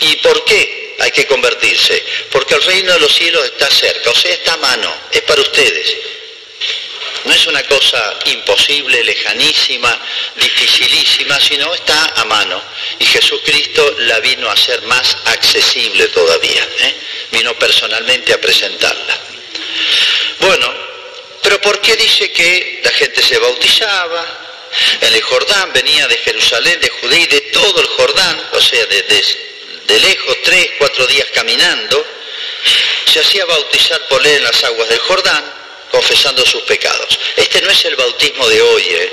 ¿Y 0.00 0.16
por 0.16 0.44
qué? 0.44 0.85
Hay 0.98 1.10
que 1.10 1.26
convertirse, 1.26 2.02
porque 2.30 2.54
el 2.54 2.62
reino 2.62 2.92
de 2.92 3.00
los 3.00 3.14
cielos 3.14 3.44
está 3.44 3.70
cerca, 3.70 4.10
o 4.10 4.14
sea, 4.14 4.32
está 4.32 4.54
a 4.54 4.58
mano, 4.58 4.92
es 5.12 5.22
para 5.22 5.40
ustedes. 5.40 5.96
No 7.24 7.32
es 7.32 7.46
una 7.46 7.62
cosa 7.64 8.18
imposible, 8.26 9.02
lejanísima, 9.02 10.00
dificilísima, 10.36 11.40
sino 11.40 11.74
está 11.74 12.12
a 12.20 12.24
mano. 12.24 12.62
Y 13.00 13.04
Jesucristo 13.04 13.96
la 13.98 14.20
vino 14.20 14.48
a 14.48 14.52
hacer 14.52 14.80
más 14.82 15.16
accesible 15.24 16.06
todavía. 16.08 16.68
¿eh? 16.80 16.94
Vino 17.32 17.52
personalmente 17.54 18.32
a 18.32 18.40
presentarla. 18.40 19.18
Bueno, 20.38 20.72
pero 21.42 21.60
¿por 21.60 21.80
qué 21.80 21.96
dice 21.96 22.30
que 22.30 22.80
la 22.84 22.92
gente 22.92 23.20
se 23.22 23.38
bautizaba? 23.38 24.24
En 25.00 25.14
el 25.14 25.22
Jordán 25.22 25.72
venía 25.72 26.06
de 26.06 26.18
Jerusalén, 26.18 26.78
de 26.80 26.88
Judea 26.88 27.20
y 27.20 27.26
de 27.26 27.40
todo 27.52 27.80
el 27.80 27.86
Jordán, 27.86 28.50
o 28.52 28.60
sea, 28.60 28.84
de, 28.86 29.02
de 29.86 30.00
lejos, 30.00 30.36
tres, 30.42 30.70
cuatro 30.78 31.06
días 31.06 31.28
caminando, 31.32 32.04
se 33.06 33.20
hacía 33.20 33.44
bautizar 33.44 34.06
por 34.08 34.26
él 34.26 34.36
en 34.36 34.42
las 34.42 34.64
aguas 34.64 34.88
del 34.88 34.98
Jordán, 35.00 35.54
confesando 35.90 36.44
sus 36.44 36.62
pecados. 36.62 37.18
Este 37.36 37.62
no 37.62 37.70
es 37.70 37.84
el 37.84 37.96
bautismo 37.96 38.48
de 38.48 38.60
hoy, 38.60 38.82
¿eh? 38.82 39.12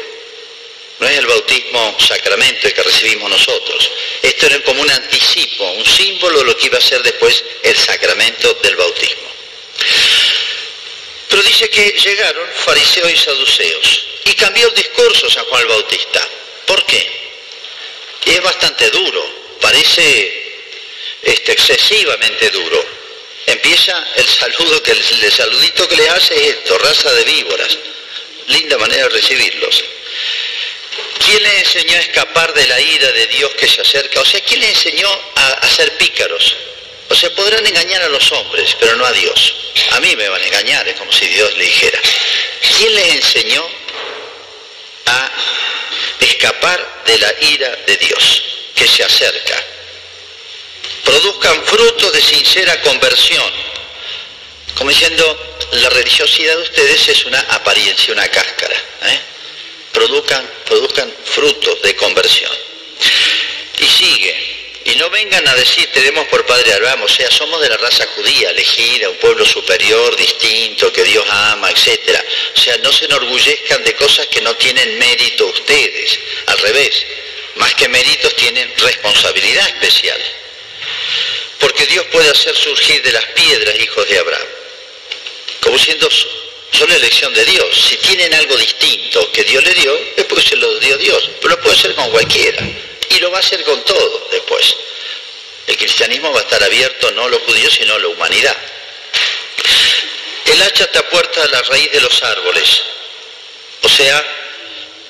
no 1.00 1.08
es 1.08 1.18
el 1.18 1.26
bautismo 1.28 1.98
sacramento 2.00 2.74
que 2.74 2.84
recibimos 2.84 3.30
nosotros. 3.30 3.92
Esto 4.22 4.46
era 4.48 4.60
como 4.62 4.82
un 4.82 4.90
anticipo, 4.90 5.70
un 5.72 5.86
símbolo 5.86 6.40
de 6.40 6.46
lo 6.46 6.58
que 6.58 6.68
iba 6.68 6.78
a 6.78 6.82
ser 6.82 7.02
después 7.04 7.44
el 7.62 7.78
sacramento 7.78 8.54
del 8.64 8.76
bautismo. 8.76 9.30
Pero 11.30 11.44
dice 11.44 11.70
que 11.70 11.92
llegaron 11.92 12.48
fariseos 12.66 13.12
y 13.12 13.18
saduceos 13.18 14.06
y 14.26 14.34
cambió 14.34 14.68
el 14.68 14.74
discurso 14.76 15.30
San 15.30 15.46
Juan 15.46 15.62
el 15.62 15.68
Bautista. 15.68 16.28
¿Por 16.66 16.86
qué? 16.86 17.10
Y 18.26 18.32
es 18.32 18.42
bastante 18.42 18.90
duro, 18.92 19.26
parece 19.60 20.43
este, 21.24 21.54
excesivamente 21.54 22.50
duro. 22.50 22.86
Empieza 23.46 24.06
el 24.16 24.28
saludo, 24.28 24.82
que 24.84 24.92
el, 24.92 25.32
saludito 25.32 25.88
que 25.88 25.98
le 25.98 26.10
hace 26.10 26.36
es 26.36 26.56
esto, 26.56 26.78
raza 26.78 27.12
de 27.14 27.24
víboras. 27.24 27.78
Linda 28.48 28.78
manera 28.78 29.04
de 29.04 29.10
recibirlos. 29.10 29.84
¿Quién 31.26 31.42
le 31.42 31.60
enseñó 31.60 31.98
a 31.98 32.02
escapar 32.02 32.54
de 32.54 32.68
la 32.68 32.80
ira 32.80 33.12
de 33.12 33.28
Dios 33.28 33.52
que 33.56 33.68
se 33.68 33.82
acerca? 33.82 34.20
O 34.22 34.26
sea, 34.26 34.42
¿quién 34.42 34.60
le 34.60 34.70
enseñó 34.70 35.10
a, 35.36 35.48
a 35.54 35.70
ser 35.70 35.98
pícaros? 35.98 36.56
O 37.10 37.16
sea, 37.16 37.30
podrán 37.36 37.66
engañar 37.66 38.02
a 38.02 38.10
los 38.10 38.32
hombres, 38.32 38.76
pero 38.80 38.96
no 38.96 39.06
a 39.06 39.12
Dios. 39.12 39.56
A 39.92 40.00
mí 40.00 40.16
me 40.16 40.28
van 40.28 40.42
a 40.42 40.48
engañar, 40.48 40.88
es 40.88 40.96
como 40.96 41.12
si 41.12 41.28
Dios 41.28 41.56
le 41.58 41.66
dijera. 41.66 42.00
¿Quién 42.78 42.96
les 42.96 43.16
enseñó 43.16 43.70
a 45.06 45.32
escapar 46.20 47.04
de 47.06 47.18
la 47.18 47.34
ira 47.42 47.70
de 47.88 47.98
Dios 47.98 48.44
que 48.76 48.88
se 48.88 49.04
acerca? 49.04 49.73
Produzcan 51.04 51.64
frutos 51.66 52.14
de 52.14 52.22
sincera 52.22 52.82
conversión. 52.82 53.52
Como 54.76 54.90
diciendo, 54.90 55.58
la 55.74 55.90
religiosidad 55.90 56.56
de 56.58 56.64
ustedes 56.64 57.08
es 57.08 57.26
una 57.26 57.40
apariencia, 57.40 58.14
una 58.14 58.28
cáscara. 58.28 58.76
¿eh? 59.04 59.20
Produzcan, 59.92 61.14
frutos 61.26 61.82
de 61.84 61.96
conversión. 61.96 62.52
Y 63.80 63.86
sigue. 63.86 64.54
Y 64.86 64.96
no 64.96 65.10
vengan 65.10 65.48
a 65.48 65.56
decir, 65.56 65.90
tenemos 65.94 66.28
por 66.28 66.46
Padre 66.46 66.74
Abraham, 66.74 67.04
o 67.04 67.08
sea, 67.08 67.30
somos 67.32 67.62
de 67.62 67.70
la 67.70 67.78
raza 67.78 68.06
judía, 68.16 68.50
elegida, 68.50 69.10
un 69.10 69.18
pueblo 69.18 69.46
superior, 69.46 70.16
distinto, 70.18 70.92
que 70.92 71.04
Dios 71.04 71.26
ama, 71.30 71.70
etc. 71.72 72.20
O 72.56 72.60
sea, 72.60 72.78
no 72.78 72.92
se 72.92 73.06
enorgullezcan 73.06 73.84
de 73.84 73.96
cosas 73.96 74.28
que 74.28 74.42
no 74.42 74.56
tienen 74.56 74.98
mérito 74.98 75.46
ustedes. 75.48 76.20
Al 76.48 76.58
revés, 76.58 77.06
más 77.56 77.74
que 77.76 77.88
méritos 77.88 78.36
tienen 78.36 78.74
responsabilidad 78.78 79.68
especial 79.70 80.22
porque 81.64 81.86
Dios 81.86 82.06
puede 82.12 82.30
hacer 82.30 82.54
surgir 82.58 83.02
de 83.04 83.14
las 83.14 83.24
piedras 83.28 83.80
hijos 83.80 84.10
de 84.10 84.20
Abraham. 84.20 84.48
Como 85.62 85.80
siendo, 85.80 86.10
son 86.72 86.92
elección 86.92 87.34
de 87.34 87.46
Dios. 87.46 87.86
Si 87.88 87.96
tienen 87.98 88.34
algo 88.34 88.58
distinto 88.58 89.32
que 89.32 89.46
Dios 89.46 89.64
le 89.64 89.74
dio, 89.74 89.98
es 90.18 90.26
porque 90.26 90.46
se 90.46 90.58
lo 90.58 90.78
dio 90.80 90.98
Dios. 90.98 91.30
Pero 91.40 91.56
lo 91.56 91.62
puede 91.62 91.78
hacer 91.78 91.96
con 91.96 92.12
cualquiera. 92.12 92.62
Y 93.10 93.20
lo 93.20 93.32
va 93.32 93.38
a 93.38 93.40
hacer 93.40 93.64
con 93.64 93.82
todo 93.86 94.28
después. 94.30 94.76
El 95.68 95.78
cristianismo 95.78 96.34
va 96.34 96.42
a 96.42 96.44
estar 96.44 96.62
abierto 96.62 97.10
no 97.12 97.24
a 97.24 97.30
los 97.30 97.42
judíos, 97.44 97.74
sino 97.74 97.94
a 97.94 98.00
la 98.00 98.08
humanidad. 98.10 98.58
El 100.48 100.62
hacha 100.64 100.84
está 100.84 101.08
puerta 101.10 101.44
a 101.44 101.48
la 101.48 101.62
raíz 101.62 101.90
de 101.94 102.02
los 102.02 102.24
árboles. 102.24 102.84
O 103.84 103.88
sea, 103.88 104.22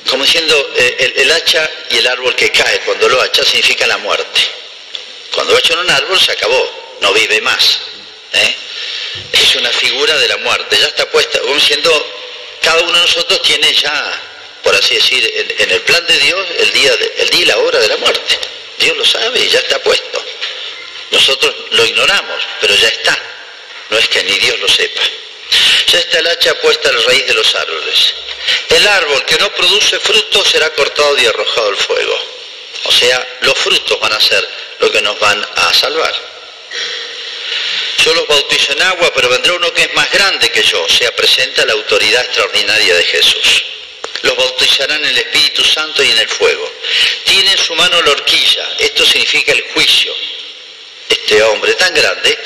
como 0.07 0.23
diciendo, 0.23 0.73
eh, 0.75 1.13
el 1.15 1.31
hacha 1.31 1.67
y 1.89 1.97
el 1.97 2.05
árbol 2.05 2.35
que 2.35 2.51
cae 2.51 2.79
cuando 2.81 3.09
lo 3.09 3.19
hacha 3.21 3.43
significa 3.43 3.87
la 3.87 3.97
muerte. 3.97 4.62
Cuando 5.33 5.57
hecho 5.57 5.73
en 5.73 5.79
un 5.79 5.89
árbol 5.89 6.19
se 6.19 6.31
acabó, 6.31 6.97
no 7.01 7.13
vive 7.13 7.41
más. 7.41 7.79
¿eh? 8.33 8.55
Es 9.31 9.55
una 9.55 9.69
figura 9.71 10.15
de 10.17 10.27
la 10.27 10.37
muerte, 10.37 10.77
ya 10.79 10.87
está 10.87 11.09
puesta, 11.09 11.39
como 11.39 11.59
siendo, 11.59 11.91
cada 12.61 12.81
uno 12.81 12.93
de 12.93 12.99
nosotros 12.99 13.41
tiene 13.41 13.73
ya, 13.73 14.21
por 14.63 14.75
así 14.75 14.95
decir, 14.95 15.55
en, 15.59 15.71
el 15.71 15.81
plan 15.81 16.05
de 16.05 16.17
Dios 16.19 16.47
el 16.59 16.71
día, 16.71 16.93
el 17.17 17.29
día 17.29 17.41
y 17.41 17.45
la 17.45 17.57
hora 17.57 17.79
de 17.79 17.87
la 17.87 17.97
muerte. 17.97 18.39
Dios 18.77 18.97
lo 18.97 19.05
sabe 19.05 19.39
y 19.39 19.49
ya 19.49 19.59
está 19.59 19.79
puesto. 19.79 20.23
Nosotros 21.11 21.53
lo 21.71 21.85
ignoramos, 21.85 22.43
pero 22.61 22.75
ya 22.75 22.87
está. 22.87 23.17
No 23.89 23.97
es 23.97 24.07
que 24.07 24.23
ni 24.23 24.37
Dios 24.39 24.59
lo 24.59 24.67
sepa. 24.67 25.01
Ya 25.87 25.99
está 25.99 26.19
el 26.19 26.27
hacha 26.27 26.53
puesta 26.55 26.89
a 26.89 26.93
la 26.93 27.01
raíz 27.01 27.27
de 27.27 27.33
los 27.33 27.55
árboles. 27.55 28.13
El 28.69 28.87
árbol 28.87 29.23
que 29.25 29.37
no 29.37 29.51
produce 29.53 29.99
fruto 29.99 30.43
será 30.43 30.69
cortado 30.71 31.17
y 31.19 31.25
arrojado 31.25 31.69
al 31.69 31.77
fuego. 31.77 32.19
O 32.85 32.91
sea, 32.91 33.37
los 33.41 33.57
frutos 33.57 33.99
van 33.99 34.13
a 34.13 34.19
ser 34.19 34.47
lo 34.79 34.91
que 34.91 35.01
nos 35.01 35.19
van 35.19 35.45
a 35.55 35.73
salvar. 35.73 36.13
Yo 38.03 38.13
los 38.13 38.27
bautizo 38.27 38.73
en 38.73 38.81
agua, 38.81 39.11
pero 39.15 39.29
vendrá 39.29 39.53
uno 39.53 39.73
que 39.73 39.83
es 39.83 39.93
más 39.93 40.11
grande 40.11 40.51
que 40.51 40.63
yo, 40.63 40.87
sea, 40.89 41.15
presenta 41.15 41.65
la 41.65 41.73
autoridad 41.73 42.25
extraordinaria 42.25 42.95
de 42.95 43.05
Jesús. 43.05 43.63
Los 44.23 44.35
bautizarán 44.35 45.03
en 45.03 45.09
el 45.09 45.17
Espíritu 45.17 45.63
Santo 45.63 46.03
y 46.03 46.11
en 46.11 46.17
el 46.17 46.27
fuego. 46.27 46.69
Tiene 47.25 47.51
en 47.51 47.57
su 47.57 47.75
mano 47.75 48.01
la 48.01 48.11
horquilla, 48.11 48.75
esto 48.79 49.05
significa 49.05 49.53
el 49.53 49.63
juicio. 49.73 50.13
Este 51.07 51.41
hombre 51.43 51.73
tan 51.75 51.93
grande 51.93 52.37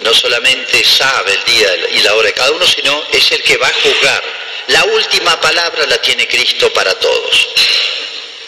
no 0.00 0.12
solamente 0.12 0.84
sabe 0.84 1.32
el 1.32 1.44
día 1.44 1.76
y 1.92 2.00
la 2.02 2.14
hora 2.14 2.28
de 2.28 2.34
cada 2.34 2.50
uno, 2.52 2.66
sino 2.66 3.06
es 3.12 3.32
el 3.32 3.42
que 3.42 3.56
va 3.56 3.68
a 3.68 3.72
juzgar. 3.72 4.22
La 4.68 4.84
última 4.84 5.40
palabra 5.40 5.86
la 5.86 5.98
tiene 5.98 6.28
Cristo 6.28 6.72
para 6.72 6.94
todos. 6.98 7.48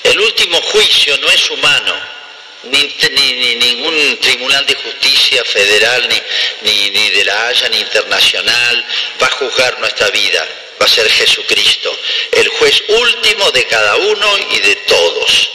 El 0.04 0.20
último 0.20 0.60
juicio 0.62 1.16
no 1.18 1.30
es 1.30 1.50
humano, 1.50 1.94
ni, 2.64 3.54
ningún 3.56 4.18
tribunal 4.20 4.66
de 4.66 4.74
justicia 4.74 5.44
federal, 5.44 6.08
ni, 6.62 6.90
ni 6.90 7.10
de 7.10 7.24
la 7.24 7.48
Haya, 7.48 7.68
ni 7.68 7.80
internacional, 7.80 8.84
va 9.22 9.26
a 9.26 9.30
juzgar 9.30 9.78
nuestra 9.80 10.08
vida. 10.10 10.46
Va 10.80 10.86
a 10.86 10.88
ser 10.88 11.10
Jesucristo, 11.10 11.98
el 12.32 12.48
juez 12.48 12.82
último 12.86 13.50
de 13.50 13.66
cada 13.66 13.96
uno 13.96 14.38
y 14.52 14.60
de 14.60 14.76
todos. 14.76 15.50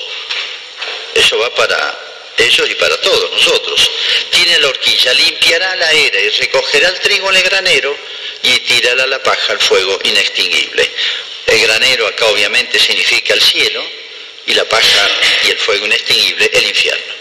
Eso 1.16 1.38
va 1.38 1.54
para 1.56 1.98
ellos 2.38 2.70
y 2.70 2.76
para 2.76 3.00
todos 3.00 3.32
nosotros. 3.32 3.90
Tiene 4.32 4.60
la 4.60 4.68
horquilla, 4.68 5.14
limpiará 5.14 5.76
la 5.76 5.92
era 5.92 6.20
y 6.20 6.30
recogerá 6.30 6.90
el 6.90 7.00
trigo 7.00 7.30
en 7.30 7.38
el 7.38 7.44
granero 7.44 7.98
y 8.42 8.60
tirará 8.60 9.08
la 9.08 9.24
paja 9.24 9.54
al 9.54 9.60
fuego 9.60 9.98
inextinguible. 10.04 10.92
El 11.48 11.62
granero 11.62 12.08
acá 12.08 12.26
obviamente 12.26 12.80
significa 12.80 13.34
el 13.34 13.42
cielo, 13.42 13.84
y 14.46 14.54
la 14.54 14.66
paja 14.66 15.10
y 15.46 15.52
el 15.52 15.58
fuego 15.58 15.86
inextinguible, 15.86 16.50
el 16.54 16.68
infierno. 16.68 17.14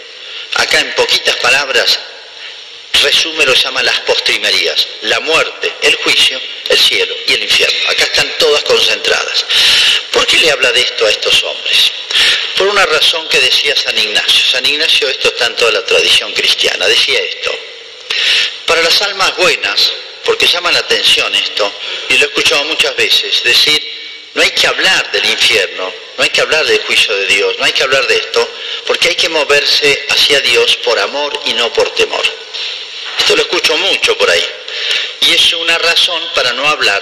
Acá 0.55 0.79
en 0.79 0.93
poquitas 0.95 1.35
palabras 1.37 1.99
resume 3.01 3.45
lo 3.45 3.53
llama 3.53 3.83
las 3.83 3.99
postrimerías, 4.01 4.87
la 5.01 5.19
muerte, 5.21 5.73
el 5.81 5.95
juicio, 5.97 6.39
el 6.69 6.79
cielo 6.79 7.13
y 7.27 7.33
el 7.33 7.43
infierno. 7.43 7.89
Acá 7.89 8.03
están 8.03 8.29
todas 8.37 8.63
concentradas. 8.63 9.45
¿Por 10.11 10.25
qué 10.25 10.37
le 10.37 10.51
habla 10.51 10.71
de 10.71 10.81
esto 10.81 11.05
a 11.05 11.09
estos 11.09 11.43
hombres? 11.43 11.91
Por 12.57 12.67
una 12.67 12.85
razón 12.85 13.27
que 13.27 13.39
decía 13.39 13.75
San 13.75 13.97
Ignacio. 13.97 14.45
San 14.51 14.65
Ignacio, 14.65 15.09
esto 15.09 15.29
está 15.29 15.47
en 15.47 15.55
toda 15.55 15.71
la 15.71 15.85
tradición 15.85 16.31
cristiana, 16.33 16.87
decía 16.87 17.19
esto. 17.19 17.51
Para 18.65 18.81
las 18.83 19.01
almas 19.01 19.35
buenas, 19.37 19.91
porque 20.23 20.47
llama 20.47 20.71
la 20.71 20.79
atención 20.79 21.33
esto, 21.35 21.71
y 22.09 22.17
lo 22.17 22.25
he 22.25 22.27
escuchado 22.27 22.63
muchas 22.65 22.95
veces, 22.95 23.43
decir, 23.43 23.83
no 24.33 24.41
hay 24.41 24.51
que 24.51 24.67
hablar 24.67 25.11
del 25.11 25.25
infierno, 25.25 25.93
no 26.17 26.23
hay 26.23 26.29
que 26.29 26.41
hablar 26.41 26.65
del 26.65 26.81
juicio 26.83 27.15
de 27.15 27.27
Dios, 27.27 27.55
no 27.57 27.65
hay 27.65 27.73
que 27.73 27.83
hablar 27.83 28.05
de 28.07 28.15
esto, 28.15 28.47
porque 28.85 29.09
hay 29.09 29.15
que 29.15 29.29
moverse 29.29 30.05
hacia 30.09 30.39
Dios 30.41 30.77
por 30.77 30.99
amor 30.99 31.39
y 31.45 31.53
no 31.53 31.71
por 31.73 31.89
temor. 31.91 32.23
Esto 33.19 33.35
lo 33.35 33.41
escucho 33.41 33.77
mucho 33.77 34.17
por 34.17 34.29
ahí. 34.29 34.45
Y 35.21 35.33
es 35.33 35.53
una 35.53 35.77
razón 35.77 36.21
para 36.35 36.53
no 36.53 36.67
hablar 36.67 37.01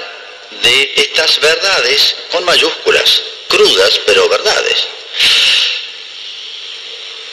de 0.61 0.93
estas 0.95 1.39
verdades 1.39 2.15
con 2.31 2.43
mayúsculas, 2.43 3.21
crudas, 3.47 3.99
pero 4.05 4.29
verdades. 4.29 4.87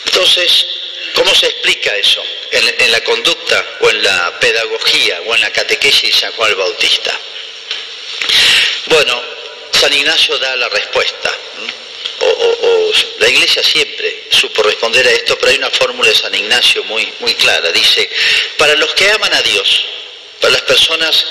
Entonces, 0.07 0.67
¿cómo 1.15 1.35
se 1.35 1.47
explica 1.47 1.95
eso? 1.97 2.23
En, 2.51 2.93
la 2.93 3.01
conducta 3.03 3.65
o 3.81 3.91
en 3.91 4.03
la 4.03 4.41
pedagogía 4.41 5.21
o 5.27 5.35
en 5.35 5.41
la 5.43 5.53
catequesis 5.53 6.15
de 6.15 6.21
San 6.21 6.33
Juan 6.33 6.51
el 6.51 6.57
Bautista. 6.57 7.21
Bueno, 8.87 9.23
San 9.73 9.93
Ignacio 9.93 10.39
da 10.39 10.57
la 10.57 10.69
respuesta. 10.71 11.31
O, 12.21 12.93
la 13.19 13.29
iglesia 13.29 13.63
siempre 13.63 14.25
supo 14.31 14.63
responder 14.63 15.07
a 15.07 15.11
esto, 15.11 15.39
pero 15.39 15.53
hay 15.53 15.59
una 15.59 15.71
fórmula 15.71 16.09
de 16.09 16.15
San 16.15 16.35
Ignacio 16.35 16.83
muy, 16.85 17.13
muy 17.21 17.35
clara. 17.35 17.71
Dice, 17.71 18.09
para 18.57 18.75
los 18.77 18.95
que 18.95 19.11
aman 19.11 19.33
a 19.35 19.43
Dios, 19.43 19.85
para 20.41 20.53
las 20.53 20.63
personas 20.63 21.27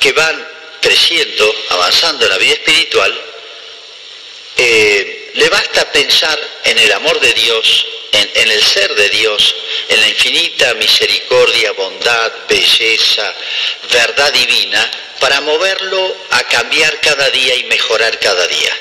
que 0.00 0.12
van 0.12 0.48
creciendo, 0.80 1.54
avanzando 1.70 2.24
en 2.24 2.30
la 2.30 2.38
vida 2.38 2.54
espiritual, 2.54 3.20
eh, 4.56 5.30
le 5.34 5.48
basta 5.50 5.90
pensar 5.92 6.38
en 6.64 6.78
el 6.78 6.92
amor 6.92 7.20
de 7.20 7.32
Dios, 7.34 7.86
en, 8.12 8.50
el 8.50 8.62
ser 8.62 8.94
de 8.94 9.08
Dios, 9.10 9.54
en 9.88 10.00
la 10.00 10.08
infinita 10.08 10.74
misericordia, 10.74 11.72
bondad, 11.72 12.32
belleza, 12.48 13.34
verdad 13.92 14.32
divina, 14.32 14.90
para 15.20 15.40
moverlo 15.42 16.16
a 16.30 16.42
cambiar 16.44 17.00
cada 17.00 17.28
día 17.30 17.54
y 17.56 17.64
mejorar 17.64 18.18
cada 18.18 18.46
día. 18.46 18.76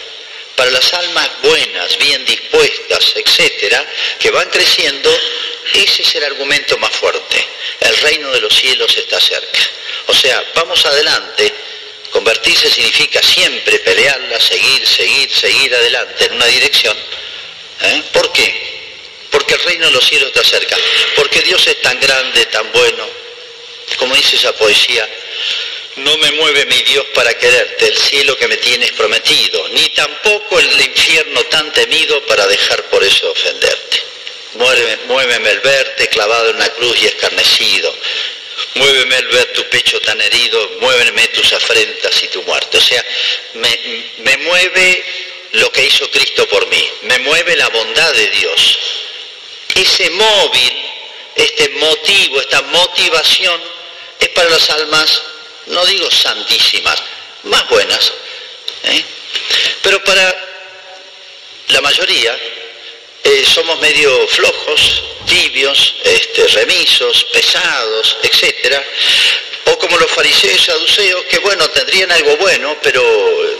Para 0.55 0.71
las 0.71 0.93
almas 0.93 1.29
buenas, 1.41 1.97
bien 1.97 2.25
dispuestas, 2.25 3.13
etcétera, 3.15 3.85
que 4.19 4.31
van 4.31 4.49
creciendo, 4.49 5.09
ese 5.73 6.01
es 6.03 6.15
el 6.15 6.23
argumento 6.23 6.77
más 6.77 6.91
fuerte. 6.91 7.45
El 7.81 7.97
reino 7.97 8.31
de 8.31 8.41
los 8.41 8.55
cielos 8.55 8.95
está 8.97 9.19
cerca. 9.19 9.59
O 10.07 10.13
sea, 10.13 10.43
vamos 10.55 10.85
adelante. 10.85 11.53
Convertirse 12.09 12.69
significa 12.69 13.21
siempre 13.21 13.79
pelearla, 13.79 14.39
seguir, 14.39 14.87
seguir, 14.87 15.29
seguir 15.29 15.75
adelante 15.75 16.25
en 16.25 16.33
una 16.33 16.45
dirección. 16.45 16.97
¿Eh? 17.81 18.03
¿Por 18.13 18.31
qué? 18.31 18.75
Porque 19.29 19.55
el 19.55 19.63
reino 19.63 19.87
de 19.87 19.91
los 19.91 20.07
cielos 20.07 20.29
está 20.29 20.43
cerca. 20.43 20.77
Porque 21.15 21.41
Dios 21.41 21.67
es 21.67 21.81
tan 21.81 21.99
grande, 21.99 22.45
tan 22.45 22.71
bueno. 22.71 23.05
Como 23.97 24.15
dice 24.15 24.37
esa 24.37 24.53
poesía, 24.53 25.07
no 25.97 26.17
me 26.17 26.31
mueve 26.31 26.65
mi 26.65 26.81
Dios 26.81 27.05
para 27.13 27.33
quererte 27.37 27.87
el 27.87 27.97
cielo 27.97 28.37
que 28.37 28.47
me 28.47 28.57
tienes 28.57 28.91
prometido, 28.93 29.69
ni 29.69 29.89
tampoco 29.89 30.59
el 30.59 30.81
infierno 30.81 31.43
tan 31.45 31.71
temido 31.71 32.21
para 32.25 32.45
dejar 32.47 32.83
por 32.85 33.03
eso 33.03 33.31
ofenderte. 33.31 34.03
Muéveme, 34.55 34.97
muéveme 35.07 35.51
el 35.51 35.59
verte 35.59 36.07
clavado 36.09 36.49
en 36.49 36.57
una 36.57 36.69
cruz 36.69 36.97
y 37.01 37.05
escarnecido. 37.05 37.93
Muéveme 38.75 39.17
el 39.17 39.27
ver 39.27 39.53
tu 39.53 39.63
pecho 39.69 39.99
tan 40.01 40.19
herido, 40.19 40.77
muéveme 40.79 41.27
tus 41.29 41.53
afrentas 41.53 42.23
y 42.23 42.27
tu 42.27 42.41
muerte. 42.43 42.77
O 42.77 42.81
sea, 42.81 43.05
me, 43.53 43.79
me 44.19 44.37
mueve 44.37 45.05
lo 45.53 45.71
que 45.71 45.85
hizo 45.85 46.09
Cristo 46.11 46.47
por 46.47 46.67
mí, 46.67 46.89
me 47.03 47.19
mueve 47.19 47.55
la 47.55 47.69
bondad 47.69 48.13
de 48.13 48.27
Dios. 48.27 48.79
Ese 49.75 50.09
móvil, 50.09 50.73
este 51.35 51.69
motivo, 51.69 52.41
esta 52.41 52.61
motivación 52.63 53.61
es 54.19 54.29
para 54.29 54.49
las 54.49 54.69
almas 54.71 55.21
no 55.67 55.85
digo 55.85 56.09
santísimas, 56.11 57.01
más 57.43 57.67
buenas. 57.69 58.13
¿eh? 58.83 59.03
Pero 59.81 60.03
para 60.03 60.35
la 61.69 61.81
mayoría 61.81 62.37
eh, 63.23 63.43
somos 63.45 63.79
medio 63.79 64.27
flojos, 64.27 65.03
tibios, 65.25 65.95
este, 66.03 66.47
remisos, 66.47 67.25
pesados, 67.33 68.17
etc. 68.23 68.81
O 69.65 69.79
como 69.79 69.97
los 69.97 70.11
fariseos 70.11 70.61
y 70.61 70.65
saduceos, 70.65 71.23
que 71.25 71.39
bueno, 71.39 71.67
tendrían 71.69 72.11
algo 72.11 72.37
bueno, 72.37 72.77
pero 72.83 73.01
eh, 73.01 73.57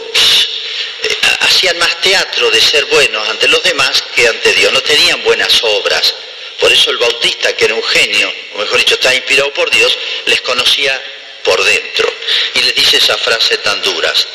hacían 1.40 1.78
más 1.78 2.00
teatro 2.00 2.50
de 2.50 2.60
ser 2.60 2.84
buenos 2.86 3.28
ante 3.28 3.48
los 3.48 3.62
demás 3.62 4.02
que 4.14 4.28
ante 4.28 4.52
Dios, 4.52 4.72
no 4.72 4.82
tenían 4.82 5.22
buenas 5.24 5.62
obras. 5.64 6.14
Por 6.60 6.72
eso 6.72 6.90
el 6.90 6.98
bautista, 6.98 7.54
que 7.54 7.66
era 7.66 7.74
un 7.74 7.82
genio, 7.82 8.32
o 8.54 8.58
mejor 8.58 8.78
dicho, 8.78 8.94
estaba 8.94 9.14
inspirado 9.14 9.52
por 9.52 9.68
Dios, 9.70 9.98
les 10.26 10.40
conocía 10.40 11.02
por 11.46 11.62
dentro. 11.64 12.12
Y 12.54 12.62
les 12.62 12.74
dice 12.74 12.96
esa 12.98 13.16
frase 13.16 13.56
tan 13.58 13.80
duras, 13.80 14.26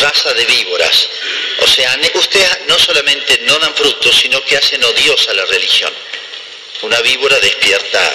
raza 0.00 0.34
de 0.34 0.44
víboras. 0.44 1.08
O 1.60 1.66
sea, 1.66 1.98
ustedes 2.14 2.58
no 2.68 2.78
solamente 2.78 3.40
no 3.44 3.58
dan 3.58 3.74
frutos, 3.74 4.14
sino 4.20 4.44
que 4.44 4.56
hacen 4.56 4.84
odiosa 4.84 5.32
la 5.32 5.46
religión. 5.46 5.92
Una 6.82 7.00
víbora 7.00 7.40
despierta 7.40 8.12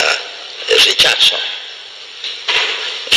rechazo, 0.86 1.38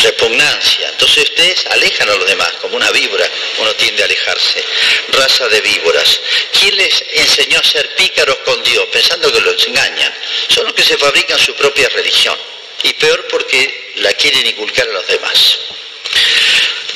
repugnancia. 0.03 0.88
Entonces 0.88 1.25
ustedes 1.25 1.67
alejan 1.67 2.09
a 2.09 2.14
los 2.14 2.27
demás, 2.27 2.53
como 2.62 2.77
una 2.77 2.90
víbora, 2.90 3.29
uno 3.59 3.75
tiende 3.75 4.03
a 4.03 4.07
alejarse. 4.07 4.64
Raza 5.09 5.49
de 5.49 5.61
víboras. 5.61 6.21
¿Quién 6.59 6.77
les 6.79 7.05
enseñó 7.12 7.61
a 7.61 7.64
ser 7.64 7.95
pícaros 7.95 8.38
con 8.38 8.62
Dios, 8.62 8.87
pensando 8.90 9.31
que 9.31 9.40
los 9.40 9.67
engañan? 9.67 10.14
Son 10.49 10.64
los 10.64 10.73
que 10.73 10.83
se 10.83 10.97
fabrican 10.97 11.38
su 11.38 11.55
propia 11.55 11.88
religión 11.90 12.54
y 12.85 12.92
peor 12.92 13.27
porque 13.29 13.92
la 13.97 14.12
quieren 14.12 14.47
inculcar 14.47 14.87
a 14.88 14.92
los 14.92 15.07
demás. 15.09 15.59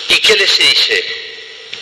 ¿Y 0.08 0.20
qué 0.20 0.36
les 0.36 0.56
dice? 0.58 1.04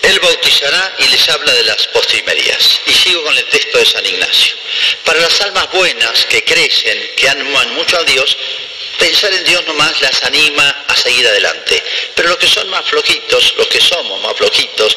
Él 0.02 0.20
bautizará 0.20 0.94
y 0.98 1.08
les 1.08 1.28
habla 1.28 1.52
de 1.52 1.64
las 1.64 1.88
postrimerías. 1.88 2.80
Y 2.86 2.92
sigo 2.92 3.24
con 3.24 3.36
el 3.36 3.44
texto 3.46 3.78
de 3.78 3.84
San 3.84 4.06
Ignacio. 4.06 4.54
Para 5.04 5.20
las 5.20 5.40
almas 5.40 5.70
buenas 5.72 6.24
que 6.26 6.44
crecen, 6.44 7.10
que 7.16 7.28
aman 7.28 7.74
mucho 7.74 7.98
a 7.98 8.04
Dios, 8.04 8.36
pensar 8.98 9.32
en 9.32 9.44
Dios 9.44 9.66
nomás 9.66 10.00
las 10.00 10.22
anima 10.22 10.84
a 10.86 10.96
seguir 10.96 11.26
adelante. 11.26 11.82
Pero 12.14 12.28
los 12.28 12.38
que 12.38 12.46
son 12.46 12.68
más 12.68 12.88
flojitos, 12.88 13.54
los 13.56 13.66
que 13.66 13.80
somos 13.80 14.22
más 14.22 14.36
flojitos, 14.36 14.96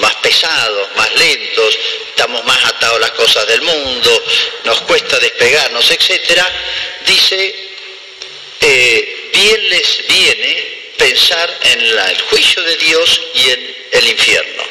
más 0.00 0.14
pesados, 0.16 0.88
más 0.96 1.14
lentos, 1.16 1.78
estamos 2.08 2.42
más 2.44 2.64
atados 2.64 2.96
a 2.96 3.00
las 3.00 3.12
cosas 3.12 3.46
del 3.46 3.60
mundo, 3.60 4.24
nos 4.64 4.80
cuesta 4.82 5.18
despegarnos, 5.18 5.90
etc., 5.90 6.42
dice 7.06 7.65
eh, 8.60 9.30
bien 9.32 9.68
les 9.68 10.06
viene 10.08 10.76
pensar 10.96 11.58
en 11.62 11.80
el 11.80 12.20
juicio 12.22 12.62
de 12.62 12.76
Dios 12.76 13.20
y 13.34 13.50
en 13.50 13.76
el 13.92 14.08
infierno. 14.08 14.62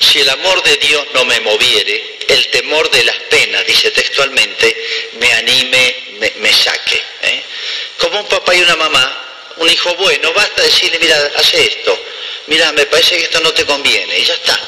Si 0.00 0.20
el 0.20 0.28
amor 0.30 0.62
de 0.62 0.76
Dios 0.78 1.06
no 1.14 1.24
me 1.24 1.40
moviere, 1.40 2.18
el 2.28 2.48
temor 2.48 2.90
de 2.90 3.04
las 3.04 3.16
penas, 3.30 3.66
dice 3.66 3.90
textualmente, 3.90 4.76
me 5.18 5.32
anime, 5.32 5.96
me, 6.36 6.52
saque. 6.52 7.02
¿eh? 7.22 7.42
Como 7.98 8.20
un 8.20 8.28
papá 8.28 8.54
y 8.54 8.62
una 8.62 8.76
mamá, 8.76 9.52
un 9.56 9.68
hijo 9.68 9.94
bueno, 9.96 10.32
basta 10.32 10.62
decirle, 10.62 10.98
mira, 10.98 11.32
hace 11.36 11.62
esto, 11.62 11.98
mira, 12.46 12.72
me 12.72 12.86
parece 12.86 13.16
que 13.16 13.24
esto 13.24 13.40
no 13.40 13.52
te 13.52 13.64
conviene, 13.64 14.18
y 14.18 14.24
ya 14.24 14.34
está. 14.34 14.58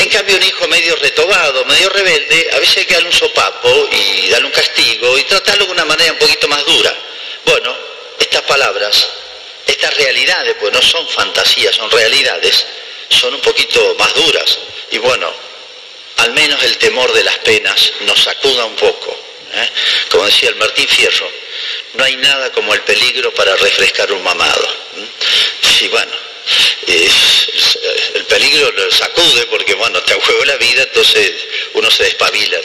En 0.00 0.08
cambio, 0.08 0.34
un 0.34 0.42
hijo 0.42 0.66
medio 0.66 0.96
retobado, 0.96 1.62
medio 1.66 1.90
rebelde, 1.90 2.48
a 2.54 2.58
veces 2.58 2.78
hay 2.78 2.84
que 2.86 2.94
darle 2.94 3.10
un 3.10 3.14
sopapo 3.14 3.88
y 3.92 4.30
darle 4.30 4.46
un 4.46 4.52
castigo 4.52 5.18
y 5.18 5.24
tratarlo 5.24 5.66
de 5.66 5.72
una 5.72 5.84
manera 5.84 6.12
un 6.12 6.18
poquito 6.18 6.48
más 6.48 6.64
dura. 6.64 6.96
Bueno, 7.44 7.76
estas 8.18 8.40
palabras, 8.44 9.08
estas 9.66 9.94
realidades, 9.98 10.56
pues 10.58 10.72
no 10.72 10.80
son 10.80 11.06
fantasías, 11.06 11.76
son 11.76 11.90
realidades, 11.90 12.64
son 13.10 13.34
un 13.34 13.42
poquito 13.42 13.94
más 13.98 14.14
duras. 14.14 14.58
Y 14.90 14.96
bueno, 14.96 15.30
al 16.16 16.32
menos 16.32 16.62
el 16.62 16.78
temor 16.78 17.12
de 17.12 17.22
las 17.22 17.36
penas 17.40 17.92
nos 18.00 18.22
sacuda 18.22 18.64
un 18.64 18.76
poco. 18.76 19.14
¿eh? 19.52 19.70
Como 20.10 20.24
decía 20.24 20.48
el 20.48 20.56
Martín 20.56 20.88
Fierro, 20.88 21.30
no 21.92 22.04
hay 22.04 22.16
nada 22.16 22.50
como 22.52 22.72
el 22.72 22.80
peligro 22.84 23.34
para 23.34 23.54
refrescar 23.54 24.10
un 24.12 24.22
mamado. 24.22 24.66
Sí, 25.60 25.88
bueno, 25.88 26.29
el 28.14 28.24
peligro 28.26 28.70
lo 28.72 28.90
sacude 28.90 29.46
porque, 29.46 29.74
bueno, 29.74 30.00
te 30.02 30.14
juego 30.14 30.44
la 30.44 30.56
vida, 30.56 30.82
entonces 30.82 31.32
uno 31.74 31.90
se 31.90 32.04
despabila 32.04 32.58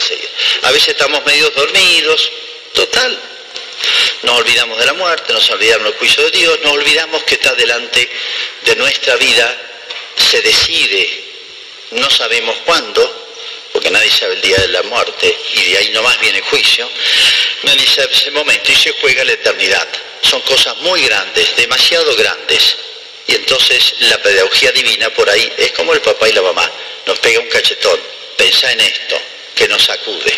A 0.62 0.70
veces 0.72 0.88
estamos 0.88 1.24
medio 1.24 1.50
dormidos, 1.50 2.30
total. 2.72 3.18
Nos 4.22 4.38
olvidamos 4.38 4.78
de 4.78 4.86
la 4.86 4.94
muerte, 4.94 5.32
nos 5.32 5.48
olvidamos 5.50 5.88
del 5.88 5.98
juicio 5.98 6.24
de 6.24 6.30
Dios, 6.30 6.58
nos 6.62 6.72
olvidamos 6.72 7.22
que 7.24 7.34
está 7.34 7.54
delante 7.54 8.08
de 8.64 8.76
nuestra 8.76 9.16
vida, 9.16 9.56
se 10.30 10.40
decide, 10.40 11.24
no 11.92 12.10
sabemos 12.10 12.56
cuándo, 12.64 13.24
porque 13.72 13.90
nadie 13.90 14.10
sabe 14.10 14.34
el 14.34 14.40
día 14.40 14.56
de 14.56 14.68
la 14.68 14.82
muerte, 14.84 15.36
y 15.54 15.70
de 15.70 15.78
ahí 15.78 15.90
nomás 15.90 16.18
viene 16.20 16.38
el 16.38 16.44
juicio, 16.44 16.90
nadie 17.62 17.86
sabe 17.86 18.12
ese 18.12 18.30
momento 18.30 18.72
y 18.72 18.76
se 18.76 18.92
juega 19.00 19.24
la 19.24 19.32
eternidad. 19.32 19.86
Son 20.22 20.40
cosas 20.40 20.76
muy 20.78 21.02
grandes, 21.02 21.54
demasiado 21.56 22.16
grandes 22.16 22.76
y 23.28 23.34
entonces 23.34 23.94
la 24.00 24.18
pedagogía 24.22 24.72
divina 24.72 25.10
por 25.10 25.28
ahí 25.28 25.52
es 25.58 25.72
como 25.72 25.92
el 25.92 26.00
papá 26.00 26.28
y 26.28 26.32
la 26.32 26.42
mamá, 26.42 26.70
nos 27.06 27.18
pega 27.18 27.40
un 27.40 27.48
cachetón, 27.48 28.00
pensa 28.36 28.70
en 28.72 28.80
esto, 28.80 29.20
que 29.54 29.68
nos 29.68 29.82
sacude. 29.82 30.32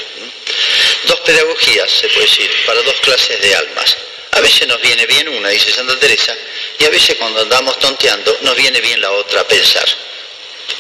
Dos 1.05 1.21
pedagogías, 1.21 1.91
se 1.91 2.09
puede 2.09 2.27
decir, 2.27 2.51
para 2.67 2.83
dos 2.83 3.01
clases 3.01 3.41
de 3.41 3.55
almas. 3.55 3.97
A 4.33 4.41
veces 4.41 4.67
nos 4.69 4.81
viene 4.81 5.05
bien 5.07 5.29
una, 5.29 5.49
dice 5.49 5.73
Santa 5.73 5.99
Teresa, 5.99 6.35
y 6.79 6.85
a 6.85 6.91
veces 6.91 7.17
cuando 7.17 7.41
andamos 7.41 7.79
tonteando 7.79 8.39
nos 8.43 8.57
viene 8.57 8.81
bien 8.81 9.01
la 9.01 9.11
otra 9.13 9.41
a 9.41 9.49
pensar. 9.49 9.87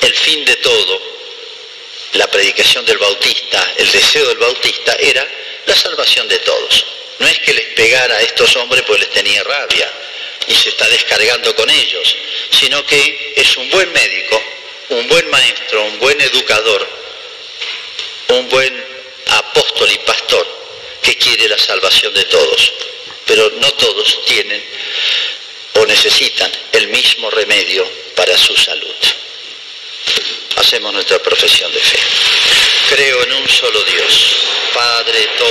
El 0.00 0.14
fin 0.14 0.44
de 0.44 0.56
todo, 0.56 1.02
la 2.12 2.26
predicación 2.28 2.84
del 2.84 2.98
bautista, 2.98 3.74
el 3.76 3.90
deseo 3.90 4.28
del 4.28 4.38
bautista 4.38 4.96
era 5.00 5.26
la 5.66 5.74
salvación 5.74 6.28
de 6.28 6.38
todos. 6.38 6.84
No 7.18 7.26
es 7.26 7.38
que 7.40 7.52
les 7.52 7.66
pegara 7.74 8.16
a 8.16 8.22
estos 8.22 8.54
hombres 8.56 8.84
porque 8.86 9.02
les 9.02 9.12
tenía 9.12 9.42
rabia, 9.42 9.90
y 10.46 10.54
se 10.54 10.70
está 10.70 10.88
descargando 10.88 11.54
con 11.54 11.68
ellos, 11.68 12.16
sino 12.50 12.84
que 12.86 13.34
es 13.36 13.56
un 13.56 13.68
buen 13.70 13.92
médico, 13.92 14.42
un 14.90 15.08
buen 15.08 15.28
maestro, 15.30 15.84
un 15.84 15.98
buen 15.98 16.20
educador, 16.20 16.88
un 18.28 18.48
buen 18.48 18.84
apóstol 19.26 19.90
y 19.90 19.98
pastor 19.98 20.46
que 21.02 21.16
quiere 21.16 21.48
la 21.48 21.58
salvación 21.58 22.14
de 22.14 22.24
todos. 22.24 22.72
Pero 23.26 23.50
no 23.56 23.70
todos 23.72 24.24
tienen 24.24 24.62
o 25.74 25.86
necesitan 25.86 26.50
el 26.72 26.88
mismo 26.88 27.30
remedio 27.30 27.88
para 28.14 28.36
su 28.38 28.56
salud. 28.56 28.94
Hacemos 30.56 30.92
nuestra 30.92 31.18
profesión 31.20 31.72
de 31.72 31.80
fe. 31.80 31.98
Creo 32.90 33.22
en 33.22 33.32
un 33.34 33.48
solo 33.48 33.82
Dios, 33.84 34.36
Padre, 34.72 35.28
todo. 35.38 35.46